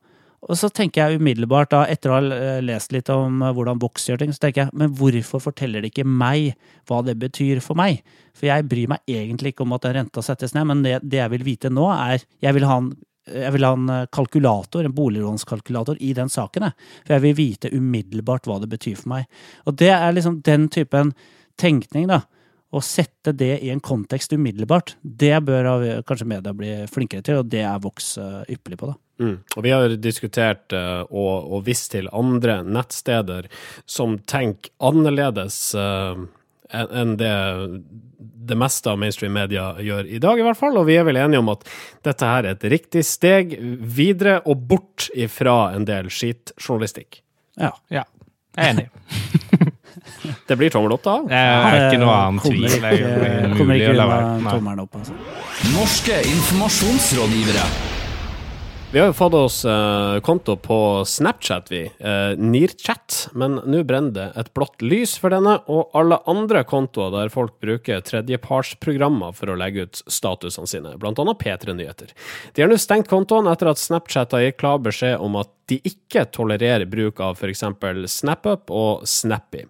Og 0.44 0.58
så 0.60 0.68
tenker 0.68 1.00
jeg 1.00 1.22
umiddelbart, 1.22 1.70
da, 1.72 1.86
etter 1.88 2.12
å 2.12 2.18
ha 2.18 2.36
eh, 2.36 2.60
lest 2.64 2.92
litt 2.92 3.08
om 3.12 3.40
hvordan 3.46 3.80
Vox 3.80 4.10
gjør 4.10 4.20
ting, 4.20 4.34
så 4.36 4.44
tenker 4.44 4.66
jeg 4.66 4.76
men 4.76 4.92
hvorfor 4.98 5.40
forteller 5.46 5.80
de 5.84 5.92
ikke 5.92 6.04
meg 6.04 6.52
hva 6.90 7.00
det 7.06 7.16
betyr 7.22 7.62
for 7.64 7.80
meg? 7.80 8.04
For 8.36 8.50
jeg 8.50 8.68
bryr 8.68 8.92
meg 8.92 9.08
egentlig 9.08 9.54
ikke 9.54 9.64
om 9.64 9.72
at 9.78 9.86
den 9.86 9.98
renta 10.02 10.24
settes 10.24 10.52
ned, 10.52 10.68
men 10.68 10.85
det, 10.85 10.98
det 11.07 11.22
jeg 11.22 11.33
vil 11.33 11.48
vite 11.48 11.72
nå, 11.72 11.88
er 11.94 12.26
Jeg 12.44 12.59
vil 12.59 12.68
ha 12.68 12.80
en 12.83 12.92
jeg 13.30 13.54
vil 13.54 13.66
ha 13.66 13.72
en 13.76 13.88
eh, 13.92 14.06
kalkulator, 14.12 14.84
en 14.84 14.94
boliglånskalkulator, 14.94 16.00
i 16.00 16.12
den 16.16 16.30
saken. 16.32 16.68
For 17.04 17.16
jeg 17.16 17.24
vil 17.24 17.38
vite 17.38 17.72
umiddelbart 17.72 18.48
hva 18.48 18.60
det 18.62 18.70
betyr 18.72 19.00
for 19.00 19.14
meg. 19.16 19.28
Og 19.64 19.78
det 19.80 19.92
er 19.94 20.14
liksom 20.14 20.40
den 20.44 20.68
typen 20.72 21.14
tenkning, 21.60 22.08
da. 22.12 22.24
Å 22.74 22.80
sette 22.82 23.30
det 23.38 23.60
i 23.62 23.70
en 23.70 23.82
kontekst 23.84 24.32
umiddelbart, 24.34 24.96
det 25.02 25.37
bør 25.46 25.68
kanskje 26.08 26.26
media 26.26 26.50
bli 26.56 26.72
flinkere 26.90 27.22
til, 27.22 27.38
og 27.38 27.50
det 27.52 27.62
er 27.62 27.82
Vox 27.82 28.16
eh, 28.18 28.40
ypperlig 28.56 28.80
på, 28.80 28.90
da. 28.90 28.98
Mm. 29.22 29.37
Og 29.54 29.62
vi 29.62 29.70
har 29.70 29.92
diskutert 30.02 30.74
uh, 30.74 31.04
og, 31.06 31.52
og 31.54 31.60
vist 31.68 31.92
til 31.92 32.08
andre 32.10 32.64
nettsteder 32.66 33.46
som 33.87 34.16
tenker 34.26 34.72
annerledes 34.82 35.58
uh, 35.78 36.24
enn 36.72 37.16
det 37.20 37.35
det 38.44 38.57
meste 38.61 38.90
av 38.92 38.98
mainstream 39.00 39.33
media 39.33 39.70
gjør 39.81 40.09
i 40.09 40.18
dag, 40.20 40.40
i 40.40 40.44
hvert 40.44 40.59
fall. 40.59 40.77
Og 40.81 40.88
vi 40.88 40.98
er 41.00 41.07
vel 41.09 41.18
enige 41.20 41.40
om 41.40 41.53
at 41.55 41.64
dette 42.05 42.29
her 42.29 42.44
er 42.44 42.57
et 42.57 42.66
riktig 42.74 43.05
steg 43.09 43.55
videre 43.81 44.40
og 44.44 44.66
bort 44.68 45.09
ifra 45.16 45.72
en 45.77 45.87
del 45.88 46.11
skitjournalistikk. 46.12 47.22
Ja. 47.61 47.72
ja. 47.94 48.05
Jeg 48.55 48.66
er 48.66 48.74
enig. 48.74 48.87
det 50.48 50.59
blir 50.61 50.74
tommel 50.74 50.94
opp, 50.96 51.05
da? 51.07 51.16
Det 51.31 51.40
er 51.40 51.88
ikke 51.88 52.03
noe 52.05 52.18
annen 52.18 52.44
tvil. 52.44 52.68
Kommer 52.77 52.98
ikke, 52.98 53.57
kommer 53.57 53.81
ikke 53.81 53.96
unna 53.96 54.53
tommelen 54.53 54.85
opp, 54.85 55.00
altså. 55.00 55.18
Norske 55.74 56.22
informasjonsrådgivere. 56.35 57.93
Vi 58.94 59.00
har 59.00 59.09
jo 59.11 59.14
fått 59.18 59.35
oss 59.35 59.64
uh, 59.64 60.20
konto 60.22 60.54
på 60.57 60.76
Snapchat, 61.04 61.66
vi. 61.70 61.80
Uh, 61.98 62.38
Nearchat. 62.38 63.16
Men 63.33 63.57
nå 63.66 63.80
brenner 63.83 64.14
det 64.14 64.26
et 64.38 64.52
blått 64.54 64.85
lys 64.87 65.16
for 65.18 65.35
denne, 65.35 65.57
og 65.66 65.90
alle 65.98 66.20
andre 66.30 66.62
kontoer 66.62 67.11
der 67.11 67.33
folk 67.35 67.57
bruker 67.59 68.04
tredjepartsprogrammer 68.07 69.35
for 69.35 69.50
å 69.50 69.57
legge 69.59 69.88
ut 69.88 70.04
statusene 70.07 70.70
sine, 70.70 70.94
annet 70.94 71.42
P3 71.42 71.74
Nyheter. 71.74 72.14
De 72.54 72.62
har 72.62 72.70
nå 72.70 72.78
stengt 72.78 73.11
kontoen 73.11 73.50
etter 73.50 73.72
at 73.72 73.83
Snapchat 73.83 74.38
har 74.38 74.46
gitt 74.46 74.61
klar 74.62 74.78
beskjed 74.87 75.18
om 75.18 75.42
at 75.42 75.50
de 75.70 75.81
ikke 75.88 76.27
tolererer 76.35 76.87
bruk 76.90 77.20
av 77.24 77.38
f.eks. 77.38 77.64
SnapUp 78.12 78.72
og 78.74 79.07
Snappy. 79.09 79.64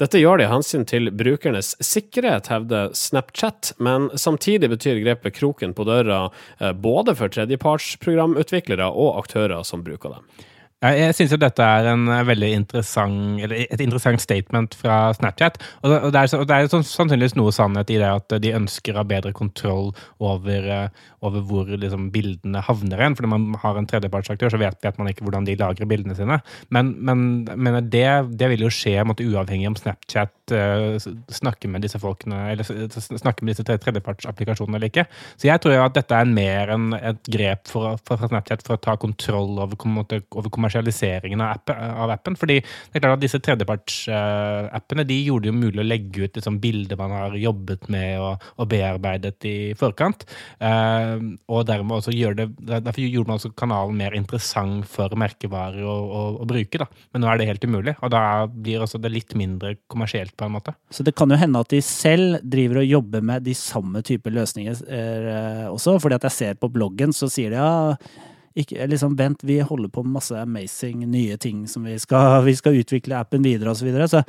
Dette 0.00 0.20
gjør 0.20 0.40
de 0.40 0.46
av 0.48 0.54
hensyn 0.58 0.86
til 0.88 1.10
brukernes 1.14 1.74
sikkerhet, 1.84 2.50
hevder 2.52 2.94
Snapchat, 2.96 3.74
men 3.78 4.10
samtidig 4.14 4.70
betyr 4.74 5.02
grepet 5.04 5.38
kroken 5.38 5.74
på 5.76 5.86
døra 5.88 6.22
eh, 6.58 6.72
både 6.72 7.16
for 7.18 7.32
tredjepartsprogramutviklere 7.34 8.90
og 8.90 9.18
aktører 9.24 9.66
som 9.66 9.84
bruker 9.86 10.18
dem. 10.18 10.46
Jeg 10.80 11.12
syns 11.12 11.34
dette 11.36 11.60
er 11.60 11.90
en 11.90 12.06
eh, 12.08 12.22
veldig 12.24 12.48
interessant, 12.56 13.42
et 13.52 13.82
interessant 13.84 14.22
statement 14.22 14.72
fra 14.80 15.10
Snapchat. 15.12 15.58
Og 15.84 15.92
det 15.92 16.22
er, 16.22 16.44
det 16.48 16.56
er 16.56 16.70
sannsynligvis 16.72 17.36
noe 17.36 17.52
sannhet 17.52 17.92
i 17.92 17.98
det 18.00 18.08
at 18.08 18.36
de 18.40 18.54
ønsker 18.56 18.96
å 18.96 19.02
ha 19.02 19.04
bedre 19.10 19.34
kontroll 19.36 19.90
over, 20.16 20.70
eh, 20.72 21.10
over 21.20 21.44
hvor 21.44 21.68
liksom, 21.68 22.08
bildene 22.14 22.64
havner 22.64 22.96
igjen. 22.96 23.18
For 23.18 23.28
når 23.28 23.34
man 23.34 23.60
har 23.60 23.76
en 23.76 23.90
tredjepartsaktør, 23.92 24.54
så 24.54 24.62
vet, 24.62 24.80
vet, 24.80 24.96
man 24.96 25.12
ikke 25.12 25.26
hvordan 25.26 25.50
de 25.50 25.58
lagrer 25.60 25.90
bildene 25.90 26.16
sine. 26.16 26.40
Men, 26.72 26.94
men, 26.96 27.26
men 27.60 27.76
det, 27.92 28.08
det, 28.40 28.48
vil 28.54 28.64
jo 28.64 28.72
skje 28.72 28.96
måtte, 29.04 29.28
uavhengig 29.28 29.68
om 29.68 29.76
Snapchat 29.76 30.32
snakker 30.50 31.70
med 31.72 31.84
disse 31.84 32.00
folkene, 32.02 32.38
eller 32.52 32.66
snakke 32.98 33.44
med 33.44 33.54
disse 33.54 33.64
tredjepartsapplikasjonene 33.66 34.78
eller 34.78 34.90
ikke. 34.90 35.06
Så 35.36 35.48
jeg 35.48 35.62
tror 35.62 35.76
jo 35.76 35.84
at 35.84 35.96
dette 35.96 36.16
er 36.16 36.30
mer 36.30 36.74
enn 36.74 36.94
et 36.98 37.30
grep 37.32 37.70
for, 37.70 37.98
Snapchat 38.20 38.64
for 38.66 38.76
å 38.76 38.82
ta 38.82 38.96
kontroll 39.00 39.58
over, 39.62 39.76
over 40.36 40.52
kommersialiseringen 40.52 41.42
av, 41.44 41.60
app, 41.60 41.72
av, 41.74 42.14
appen. 42.16 42.36
fordi 42.38 42.60
det 42.60 42.98
er 42.98 43.04
klart 43.04 43.18
at 43.18 43.24
disse 43.24 43.40
tredjepartsappene 43.44 45.06
de 45.08 45.18
gjorde 45.24 45.48
det 45.48 45.52
jo 45.52 45.58
mulig 45.58 45.82
å 45.82 45.86
legge 45.86 46.26
ut 46.26 46.38
liksom, 46.38 46.60
bilder 46.62 46.98
man 47.00 47.14
har 47.16 47.36
jobbet 47.40 47.88
med 47.92 48.20
og, 48.20 48.46
og 48.60 48.70
bearbeidet 48.70 49.48
i 49.48 49.56
forkant. 49.78 50.26
Uh, 50.60 51.16
og 51.50 51.66
dermed 51.68 52.00
også 52.00 52.14
gjør 52.14 52.36
det, 52.42 52.48
Derfor 52.60 53.02
gjorde 53.02 53.30
man 53.30 53.40
også 53.40 53.52
kanalen 53.58 53.98
mer 53.98 54.14
interessant 54.16 54.86
for 54.88 55.12
merkevarer 55.18 55.84
å, 55.86 55.94
å, 55.94 56.22
å, 56.42 56.48
bruke. 56.48 56.80
da. 56.80 56.86
Men 57.12 57.24
nå 57.24 57.30
er 57.30 57.40
det 57.40 57.48
helt 57.50 57.66
umulig, 57.66 57.96
og 58.00 58.12
da 58.14 58.22
blir 58.50 58.84
også 58.84 59.00
det 59.02 59.12
litt 59.12 59.34
mindre 59.38 59.74
kommersielt 59.90 60.34
på 60.40 60.48
en 60.48 60.56
måte. 60.56 60.74
Så 60.90 61.04
det 61.06 61.14
kan 61.18 61.30
jo 61.30 61.38
hende 61.38 61.60
at 61.60 61.70
de 61.70 61.82
selv 61.84 62.40
driver 62.42 62.80
og 62.80 62.88
jobber 62.88 63.22
med 63.32 63.44
de 63.46 63.54
samme 63.58 64.02
typer 64.06 64.34
løsninger 64.34 64.82
eh, 64.88 65.68
også, 65.68 65.98
fordi 66.00 66.16
at 66.18 66.26
jeg 66.30 66.38
ser 66.38 66.60
på 66.60 66.72
bloggen, 66.72 67.12
så 67.16 67.28
sier 67.30 67.52
de 67.52 67.60
ja 67.60 67.70
ikke, 68.58 68.86
liksom, 68.90 69.14
Vent, 69.18 69.44
vi 69.46 69.60
holder 69.60 69.88
på 69.88 70.02
med 70.02 70.18
masse 70.18 70.36
amazing 70.36 71.04
nye 71.10 71.36
ting 71.40 71.66
som 71.68 71.86
vi 71.86 71.96
skal, 71.98 72.42
vi 72.48 72.56
skal 72.56 72.78
utvikle 72.80 73.18
appen 73.20 73.44
videre, 73.46 73.72
og 73.72 73.80
så 73.80 73.86
videre. 73.86 74.08
Så, 74.10 74.22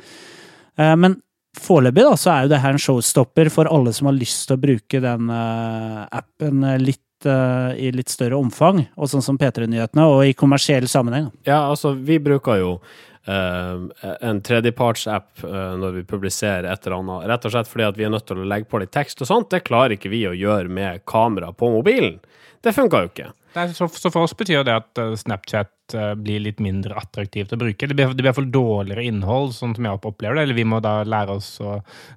eh, 0.78 0.96
men 0.96 1.18
foreløpig 1.58 2.04
da, 2.06 2.16
så 2.16 2.32
er 2.32 2.44
jo 2.44 2.52
det 2.54 2.60
her 2.62 2.76
en 2.76 2.82
showstopper 2.82 3.50
for 3.52 3.70
alle 3.70 3.92
som 3.96 4.08
har 4.08 4.18
lyst 4.18 4.46
til 4.48 4.56
å 4.56 4.62
bruke 4.62 5.02
den 5.04 5.32
eh, 5.34 6.02
appen 6.22 6.66
litt 6.80 7.28
eh, 7.28 7.72
i 7.82 7.92
litt 7.94 8.12
større 8.12 8.38
omfang, 8.40 8.84
og 8.96 9.10
sånn 9.10 9.24
som 9.24 9.40
P3-nyhetene, 9.40 10.06
og 10.08 10.26
i 10.26 10.36
kommersiell 10.38 10.88
sammenheng. 10.90 11.30
Ja, 11.48 11.64
altså, 11.66 11.96
vi 11.98 12.22
bruker 12.22 12.62
jo 12.62 12.76
en 13.24 14.40
tredjepartsapp 14.42 15.44
uh, 15.44 15.74
når 15.78 16.00
vi 16.00 16.06
publiserer 16.10 16.66
et 16.66 16.86
eller 16.86 16.98
annet, 16.98 17.28
rett 17.30 17.44
og 17.46 17.54
slett 17.54 17.70
fordi 17.70 17.86
at 17.86 18.00
vi 18.00 18.08
er 18.08 18.14
nødt 18.14 18.26
til 18.26 18.42
å 18.42 18.48
legge 18.48 18.70
på 18.70 18.80
litt 18.82 18.94
tekst 18.94 19.22
og 19.22 19.30
sånt. 19.30 19.52
Det 19.52 19.62
klarer 19.68 19.94
ikke 19.96 20.10
vi 20.12 20.24
å 20.26 20.34
gjøre 20.34 20.72
med 20.72 21.04
kamera 21.08 21.52
på 21.54 21.70
mobilen. 21.70 22.18
Det 22.62 22.74
funka 22.74 23.04
jo 23.04 23.12
ikke. 23.12 23.30
Nei, 23.52 23.66
så, 23.76 23.84
så, 23.90 24.08
for 24.08 24.24
oss 24.24 24.34
betyr 24.38 24.64
det 24.66 24.74
at 24.74 24.98
uh, 25.02 25.14
Snapchat 25.18 25.70
blir 25.92 26.40
litt 26.40 26.56
mindre 26.62 26.94
attraktivt 26.96 27.50
å 27.52 27.58
bruke. 27.60 27.84
Det 27.84 27.92
blir, 27.92 28.14
det 28.14 28.22
blir 28.22 28.30
iallfall 28.30 28.46
dårligere 28.48 29.02
innhold, 29.04 29.50
sånn 29.52 29.74
som 29.76 29.84
jeg 29.84 29.98
opplever 29.98 30.38
det. 30.38 30.46
Eller 30.46 30.56
vi 30.56 30.64
må 30.64 30.78
da 30.80 31.02
lære 31.04 31.34
oss 31.36 31.50
å 31.60 31.74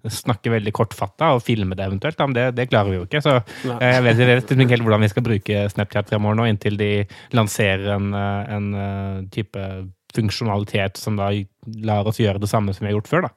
snakke 0.07 0.53
veldig 0.53 0.71
kortfatta 0.77 1.33
og 1.35 1.43
filme 1.43 1.75
det 1.75 1.83
eventuelt. 1.83 2.21
Men 2.23 2.37
det, 2.37 2.45
det 2.55 2.69
klarer 2.71 2.93
vi 2.93 3.01
jo 3.01 3.03
ikke. 3.03 3.19
Så 3.25 3.33
jeg 3.65 4.05
vet, 4.05 4.21
jeg 4.21 4.29
vet 4.31 4.53
ikke 4.55 4.77
helt 4.77 4.87
hvordan 4.87 5.03
vi 5.03 5.11
skal 5.11 5.27
bruke 5.27 5.65
Snapchat 5.73 6.13
fremover 6.13 6.39
nå, 6.39 6.47
inntil 6.53 6.79
de 6.79 6.89
lanserer 7.35 7.97
en, 7.97 8.15
en 8.15 8.71
type 9.35 9.67
funksjonalitet 10.15 10.99
som 11.01 11.19
da 11.19 11.31
lar 11.85 12.07
oss 12.07 12.21
gjøre 12.21 12.41
det 12.41 12.51
samme 12.51 12.73
som 12.73 12.85
vi 12.85 12.91
har 12.91 12.99
gjort 12.99 13.11
før. 13.11 13.27
da. 13.27 13.33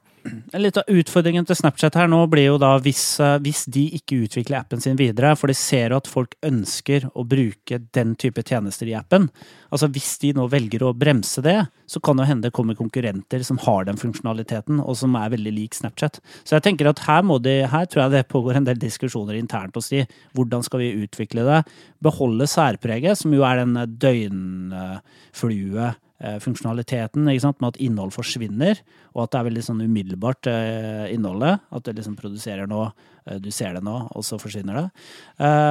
Litt 0.59 0.77
av 0.77 0.89
utfordringen 0.91 1.45
til 1.47 1.55
Snapchat 1.55 1.95
her 1.95 2.09
nå 2.11 2.19
blir 2.29 2.49
jo 2.49 2.57
da 2.59 2.73
hvis, 2.83 3.03
hvis, 3.43 3.63
de 3.71 3.85
ikke 3.95 4.17
utvikler 4.25 4.59
appen 4.59 4.81
sin 4.83 4.97
videre, 4.99 5.31
for 5.39 5.47
de 5.49 5.55
ser 5.57 5.93
jo 5.93 5.99
at 6.01 6.09
folk 6.11 6.35
ønsker 6.45 7.07
å 7.15 7.23
bruke 7.27 7.79
den 7.95 8.15
type 8.19 8.43
tjenester 8.45 8.89
i 8.89 8.95
appen. 8.97 9.29
Altså 9.71 9.87
Hvis 9.93 10.17
de 10.21 10.33
nå 10.35 10.47
velger 10.51 10.83
å 10.85 10.91
bremse 10.97 11.41
det, 11.45 11.57
så 11.89 12.01
kan 12.03 12.19
det 12.19 12.27
hende 12.29 12.49
det 12.49 12.55
kommer 12.55 12.77
konkurrenter 12.77 13.45
som 13.47 13.61
har 13.63 13.87
den 13.87 13.99
funksjonaliteten, 14.01 14.81
og 14.83 14.97
som 14.99 15.15
er 15.17 15.31
veldig 15.33 15.53
lik 15.55 15.77
Snapchat. 15.77 16.19
Så 16.43 16.57
jeg 16.57 16.65
tenker 16.67 16.91
at 16.91 17.03
her, 17.07 17.23
må 17.25 17.39
de, 17.43 17.55
her 17.69 17.87
tror 17.87 18.05
jeg 18.05 18.17
det 18.17 18.31
pågår 18.33 18.59
en 18.59 18.67
del 18.67 18.81
diskusjoner 18.81 19.39
internt 19.39 19.79
hos 19.79 19.89
de. 19.93 20.03
Hvordan 20.37 20.65
skal 20.67 20.83
vi 20.83 20.97
utvikle 21.05 21.47
det? 21.47 21.63
Beholde 22.03 22.49
særpreget, 22.49 23.21
som 23.21 23.33
jo 23.33 23.47
er 23.47 23.63
den 23.63 23.73
døgnflue 24.03 25.89
Eh, 25.89 26.05
funksjonaliteten, 26.43 27.27
med 27.61 27.73
at 27.73 27.81
innhold 27.83 28.11
forsvinner, 28.15 28.81
og 29.15 29.23
at 29.23 29.33
det 29.33 29.39
er 29.39 29.47
veldig 29.49 29.65
sånn 29.65 29.83
umiddelbart 29.85 30.49
eh, 30.51 31.05
innholdet. 31.13 31.63
At 31.71 31.85
det 31.87 31.97
liksom 31.99 32.17
produserer 32.19 32.69
noe, 32.69 32.89
eh, 33.25 33.39
du 33.43 33.51
ser 33.55 33.77
det 33.77 33.83
nå, 33.85 33.95
og 34.11 34.25
så 34.27 34.39
forsvinner 34.41 34.81
det. 34.81 34.87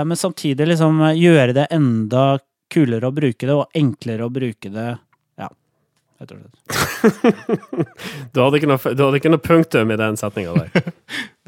Men 0.08 0.16
samtidig 0.16 0.70
liksom 0.70 1.02
gjøre 1.18 1.56
det 1.56 1.68
enda 1.74 2.38
kulere 2.72 3.08
å 3.08 3.14
bruke 3.14 3.44
det, 3.44 3.54
og 3.54 3.76
enklere 3.76 4.26
å 4.26 4.32
bruke 4.32 4.72
det 4.72 4.90
rett 6.18 6.32
og 6.32 6.38
slett. 6.40 6.56
ikke 8.58 8.78
du 8.98 9.04
hadde 9.04 9.20
ikke 9.20 9.32
noe 9.32 9.42
punktum 9.42 9.92
i 9.94 9.98
den 10.00 10.18
setninga 10.18 10.56
der. 10.56 10.88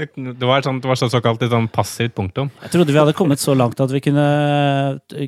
det, 0.00 0.08
det, 0.16 0.46
var 0.48 0.62
sånn, 0.64 0.78
det 0.80 0.88
var 0.88 0.96
såkalt 0.96 1.42
et 1.44 1.52
sånn 1.52 1.66
passivt 1.72 2.14
punktum. 2.16 2.48
Jeg 2.64 2.72
trodde 2.72 2.94
vi 2.94 3.00
hadde 3.00 3.14
kommet 3.16 3.42
så 3.42 3.54
langt 3.58 3.80
at 3.82 3.92
vi 3.92 4.00
kunne, 4.04 4.24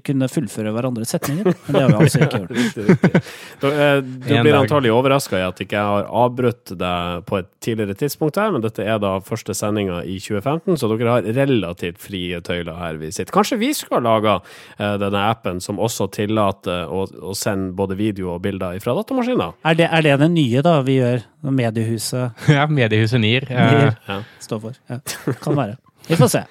kunne 0.07 0.29
fullføre 0.33 0.73
hverandres 0.73 1.13
setninger. 1.13 1.51
Men 1.67 1.77
det 1.77 1.83
har 1.83 1.93
vi 1.93 1.99
altså 1.99 2.23
ikke 2.25 2.41
gjort. 2.41 2.55
riktig, 2.61 2.87
riktig. 2.89 3.23
Du, 3.63 3.67
eh, 3.69 3.99
du 4.01 4.31
blir 4.33 4.57
antagelig 4.57 4.95
overraska 4.95 5.41
i 5.41 5.45
at 5.45 5.61
ikke 5.65 5.77
jeg 5.77 5.91
har 5.93 6.09
avbrutt 6.23 6.75
deg 6.81 7.27
på 7.29 7.41
et 7.43 7.51
tidligere 7.65 7.99
tidspunkt 8.01 8.41
her, 8.41 8.55
men 8.55 8.65
dette 8.65 8.87
er 8.87 9.01
da 9.03 9.15
første 9.25 9.57
sendinga 9.57 10.01
i 10.09 10.17
2015, 10.23 10.81
så 10.81 10.91
dere 10.95 11.19
har 11.19 11.29
relativt 11.43 12.01
frie 12.03 12.41
tøyler 12.45 12.79
her 12.81 13.01
vi 13.03 13.13
sitter. 13.13 13.33
Kanskje 13.35 13.61
vi 13.61 13.73
skulle 13.77 14.01
ha 14.01 14.07
laga 14.09 14.39
eh, 14.79 14.97
denne 15.03 15.27
appen 15.29 15.61
som 15.65 15.81
også 15.83 16.09
tillater 16.17 16.89
å, 16.89 17.05
å 17.05 17.37
sende 17.39 17.75
både 17.77 17.99
video 18.01 18.33
og 18.37 18.43
bilder 18.47 18.81
fra 18.83 18.97
datamaskiner? 18.97 19.59
Er 19.69 19.79
det, 19.79 19.91
er 19.93 20.09
det 20.09 20.17
det 20.25 20.33
nye 20.33 20.65
da 20.65 20.79
vi 20.87 20.99
gjør? 21.01 21.29
Mediehuset 21.51 22.33
Ja, 22.55 22.67
Mediehuset 22.71 23.21
NIR. 23.21 23.49
NIR 23.51 23.95
ja. 24.07 24.19
står 24.41 24.61
for. 24.61 24.79
Ja. 24.87 25.01
Kan 25.43 25.59
være. 25.59 25.77
Vi 26.07 26.19
får 26.19 26.31
se. 26.37 26.45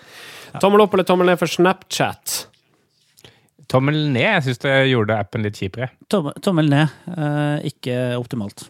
Ja. 0.52 0.60
Tommel 0.64 0.84
opp 0.84 0.94
eller 0.94 1.08
tommel 1.08 1.32
ned 1.32 1.40
for 1.40 1.48
Snapchat? 1.48 2.48
Tommel 3.72 4.02
ned. 4.12 4.26
Jeg 4.26 4.44
syns 4.50 4.62
det 4.66 4.76
gjorde 4.92 5.16
appen 5.16 5.48
litt 5.48 5.56
kjipere. 5.56 5.94
Tommel, 6.12 6.36
tommel 6.44 6.68
ned. 6.72 6.92
Eh, 7.08 7.70
ikke 7.72 7.98
optimalt. 8.20 8.66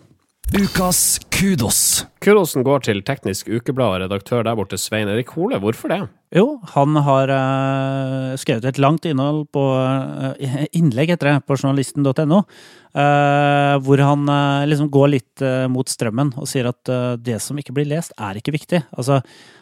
Ukas 0.52 1.20
kudos. 1.34 2.06
Kudosen 2.22 2.66
går 2.68 2.84
til 2.86 3.02
Teknisk 3.08 3.50
Ukeblad 3.50 3.96
og 3.96 4.02
redaktør 4.04 4.44
der 4.46 4.58
borte, 4.60 4.78
Svein 4.78 5.10
Erik 5.10 5.32
Hole. 5.34 5.58
Hvorfor 5.64 5.90
det? 5.90 6.04
Jo, 6.32 6.62
han 6.72 6.96
har 7.04 7.28
uh, 7.28 8.38
skrevet 8.40 8.64
et 8.70 8.78
langt 8.80 9.04
innhold 9.04 9.50
på 9.52 9.62
uh, 9.76 10.62
innlegg 10.72 11.12
etter 11.12 11.28
det, 11.28 11.42
på 11.44 11.58
journalisten.no. 11.60 12.46
Uh, 12.92 13.76
hvor 13.84 14.00
han 14.04 14.28
liksom 14.68 14.88
går 14.92 15.10
litt 15.12 15.44
mot 15.72 15.88
strømmen 15.88 16.34
og 16.40 16.48
sier 16.52 16.68
at 16.68 16.90
det 17.24 17.38
som 17.44 17.60
ikke 17.60 17.76
blir 17.76 17.88
lest, 17.88 18.12
er 18.20 18.40
ikke 18.40 18.54
viktig. 18.56 18.82
Altså, 18.96 19.22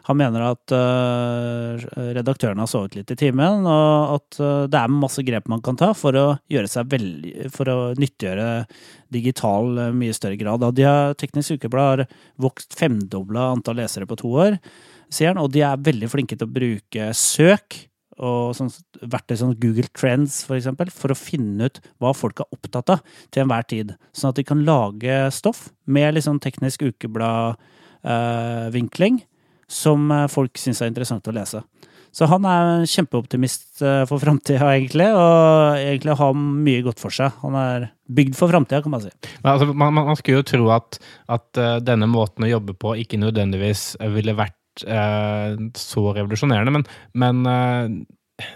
han 0.09 0.17
mener 0.17 0.47
at 0.47 0.73
redaktørene 2.17 2.65
har 2.65 2.71
sovet 2.71 2.97
litt 2.97 3.13
i 3.13 3.17
timen, 3.19 3.67
og 3.69 4.15
at 4.17 4.39
det 4.73 4.79
er 4.81 4.93
masse 4.93 5.21
grep 5.25 5.45
man 5.51 5.61
kan 5.65 5.77
ta 5.77 5.91
for 5.97 6.17
å 6.17 6.25
gjøre 6.49 6.71
seg 6.73 6.89
veldig, 6.89 7.33
for 7.53 7.69
å 7.69 7.77
nyttiggjøre 8.01 8.49
digital 9.13 9.91
mye 9.93 10.17
større 10.17 10.39
grad. 10.41 10.65
De 10.73 10.89
har, 10.89 11.13
Teknisk 11.21 11.59
Ukeblad 11.59 12.01
har 12.07 12.23
vokst 12.41 12.73
femdobla 12.81 13.51
antall 13.53 13.77
lesere 13.83 14.09
på 14.09 14.17
to 14.17 14.33
år, 14.47 14.57
sier 15.09 15.33
han, 15.33 15.41
og 15.41 15.49
de 15.53 15.61
er 15.65 15.85
veldig 15.85 16.09
flinke 16.11 16.37
til 16.37 16.47
å 16.47 16.55
bruke 16.59 17.13
søk 17.17 17.67
og 18.19 18.51
sånn, 18.57 18.71
verktøy 18.99 19.37
som 19.39 19.53
Google 19.55 19.87
Trends 19.95 20.43
for 20.47 20.55
eksempel, 20.57 20.89
for 20.91 21.11
å 21.13 21.17
finne 21.17 21.65
ut 21.69 21.77
hva 22.01 22.13
folk 22.17 22.39
er 22.43 22.53
opptatt 22.55 22.89
av 22.95 22.99
til 23.31 23.41
enhver 23.45 23.65
tid. 23.69 23.87
Sånn 24.15 24.31
at 24.33 24.39
de 24.39 24.43
kan 24.47 24.65
lage 24.67 25.15
stoff 25.35 25.59
med 25.87 26.13
liksom 26.17 26.35
teknisk 26.43 26.79
ukeblad-vinkling 26.89 29.15
eh, 29.21 29.27
som 29.69 30.11
eh, 30.11 30.31
folk 30.31 30.57
syns 30.59 30.81
er 30.83 30.89
interessant 30.91 31.27
å 31.29 31.35
lese. 31.35 31.61
Så 32.09 32.25
han 32.25 32.41
er 32.49 32.63
en 32.65 32.87
kjempeoptimist 32.89 33.83
eh, 33.85 34.05
for 34.09 34.17
framtida, 34.21 34.65
egentlig, 34.73 35.09
og 35.13 35.77
egentlig 35.77 36.17
har 36.19 36.33
mye 36.35 36.81
godt 36.87 36.99
for 36.99 37.09
seg. 37.13 37.31
Han 37.43 37.55
er 37.59 37.79
bygd 38.09 38.35
for 38.35 38.49
framtida, 38.51 38.81
kan 38.83 38.91
man 38.95 39.03
si. 39.05 39.11
Altså, 39.43 39.65
man, 39.69 39.93
man, 39.95 40.15
skulle 40.17 40.39
jo 40.41 40.49
tro 40.55 40.65
at, 40.73 40.89
at, 41.29 41.49
denne 41.85 42.07
måten 42.09 42.43
å 42.47 42.49
jobbe 42.49 42.73
på 42.81 42.95
ikke 43.03 43.21
nødvendigvis 43.21 43.81
ville 44.17 44.33
vært 44.35 44.57
eh, 44.57 44.58
så 45.75 46.13
revolusjonerende, 46.15 46.71
men, 46.71 46.85
men 47.13 47.45
eh, 47.45 47.89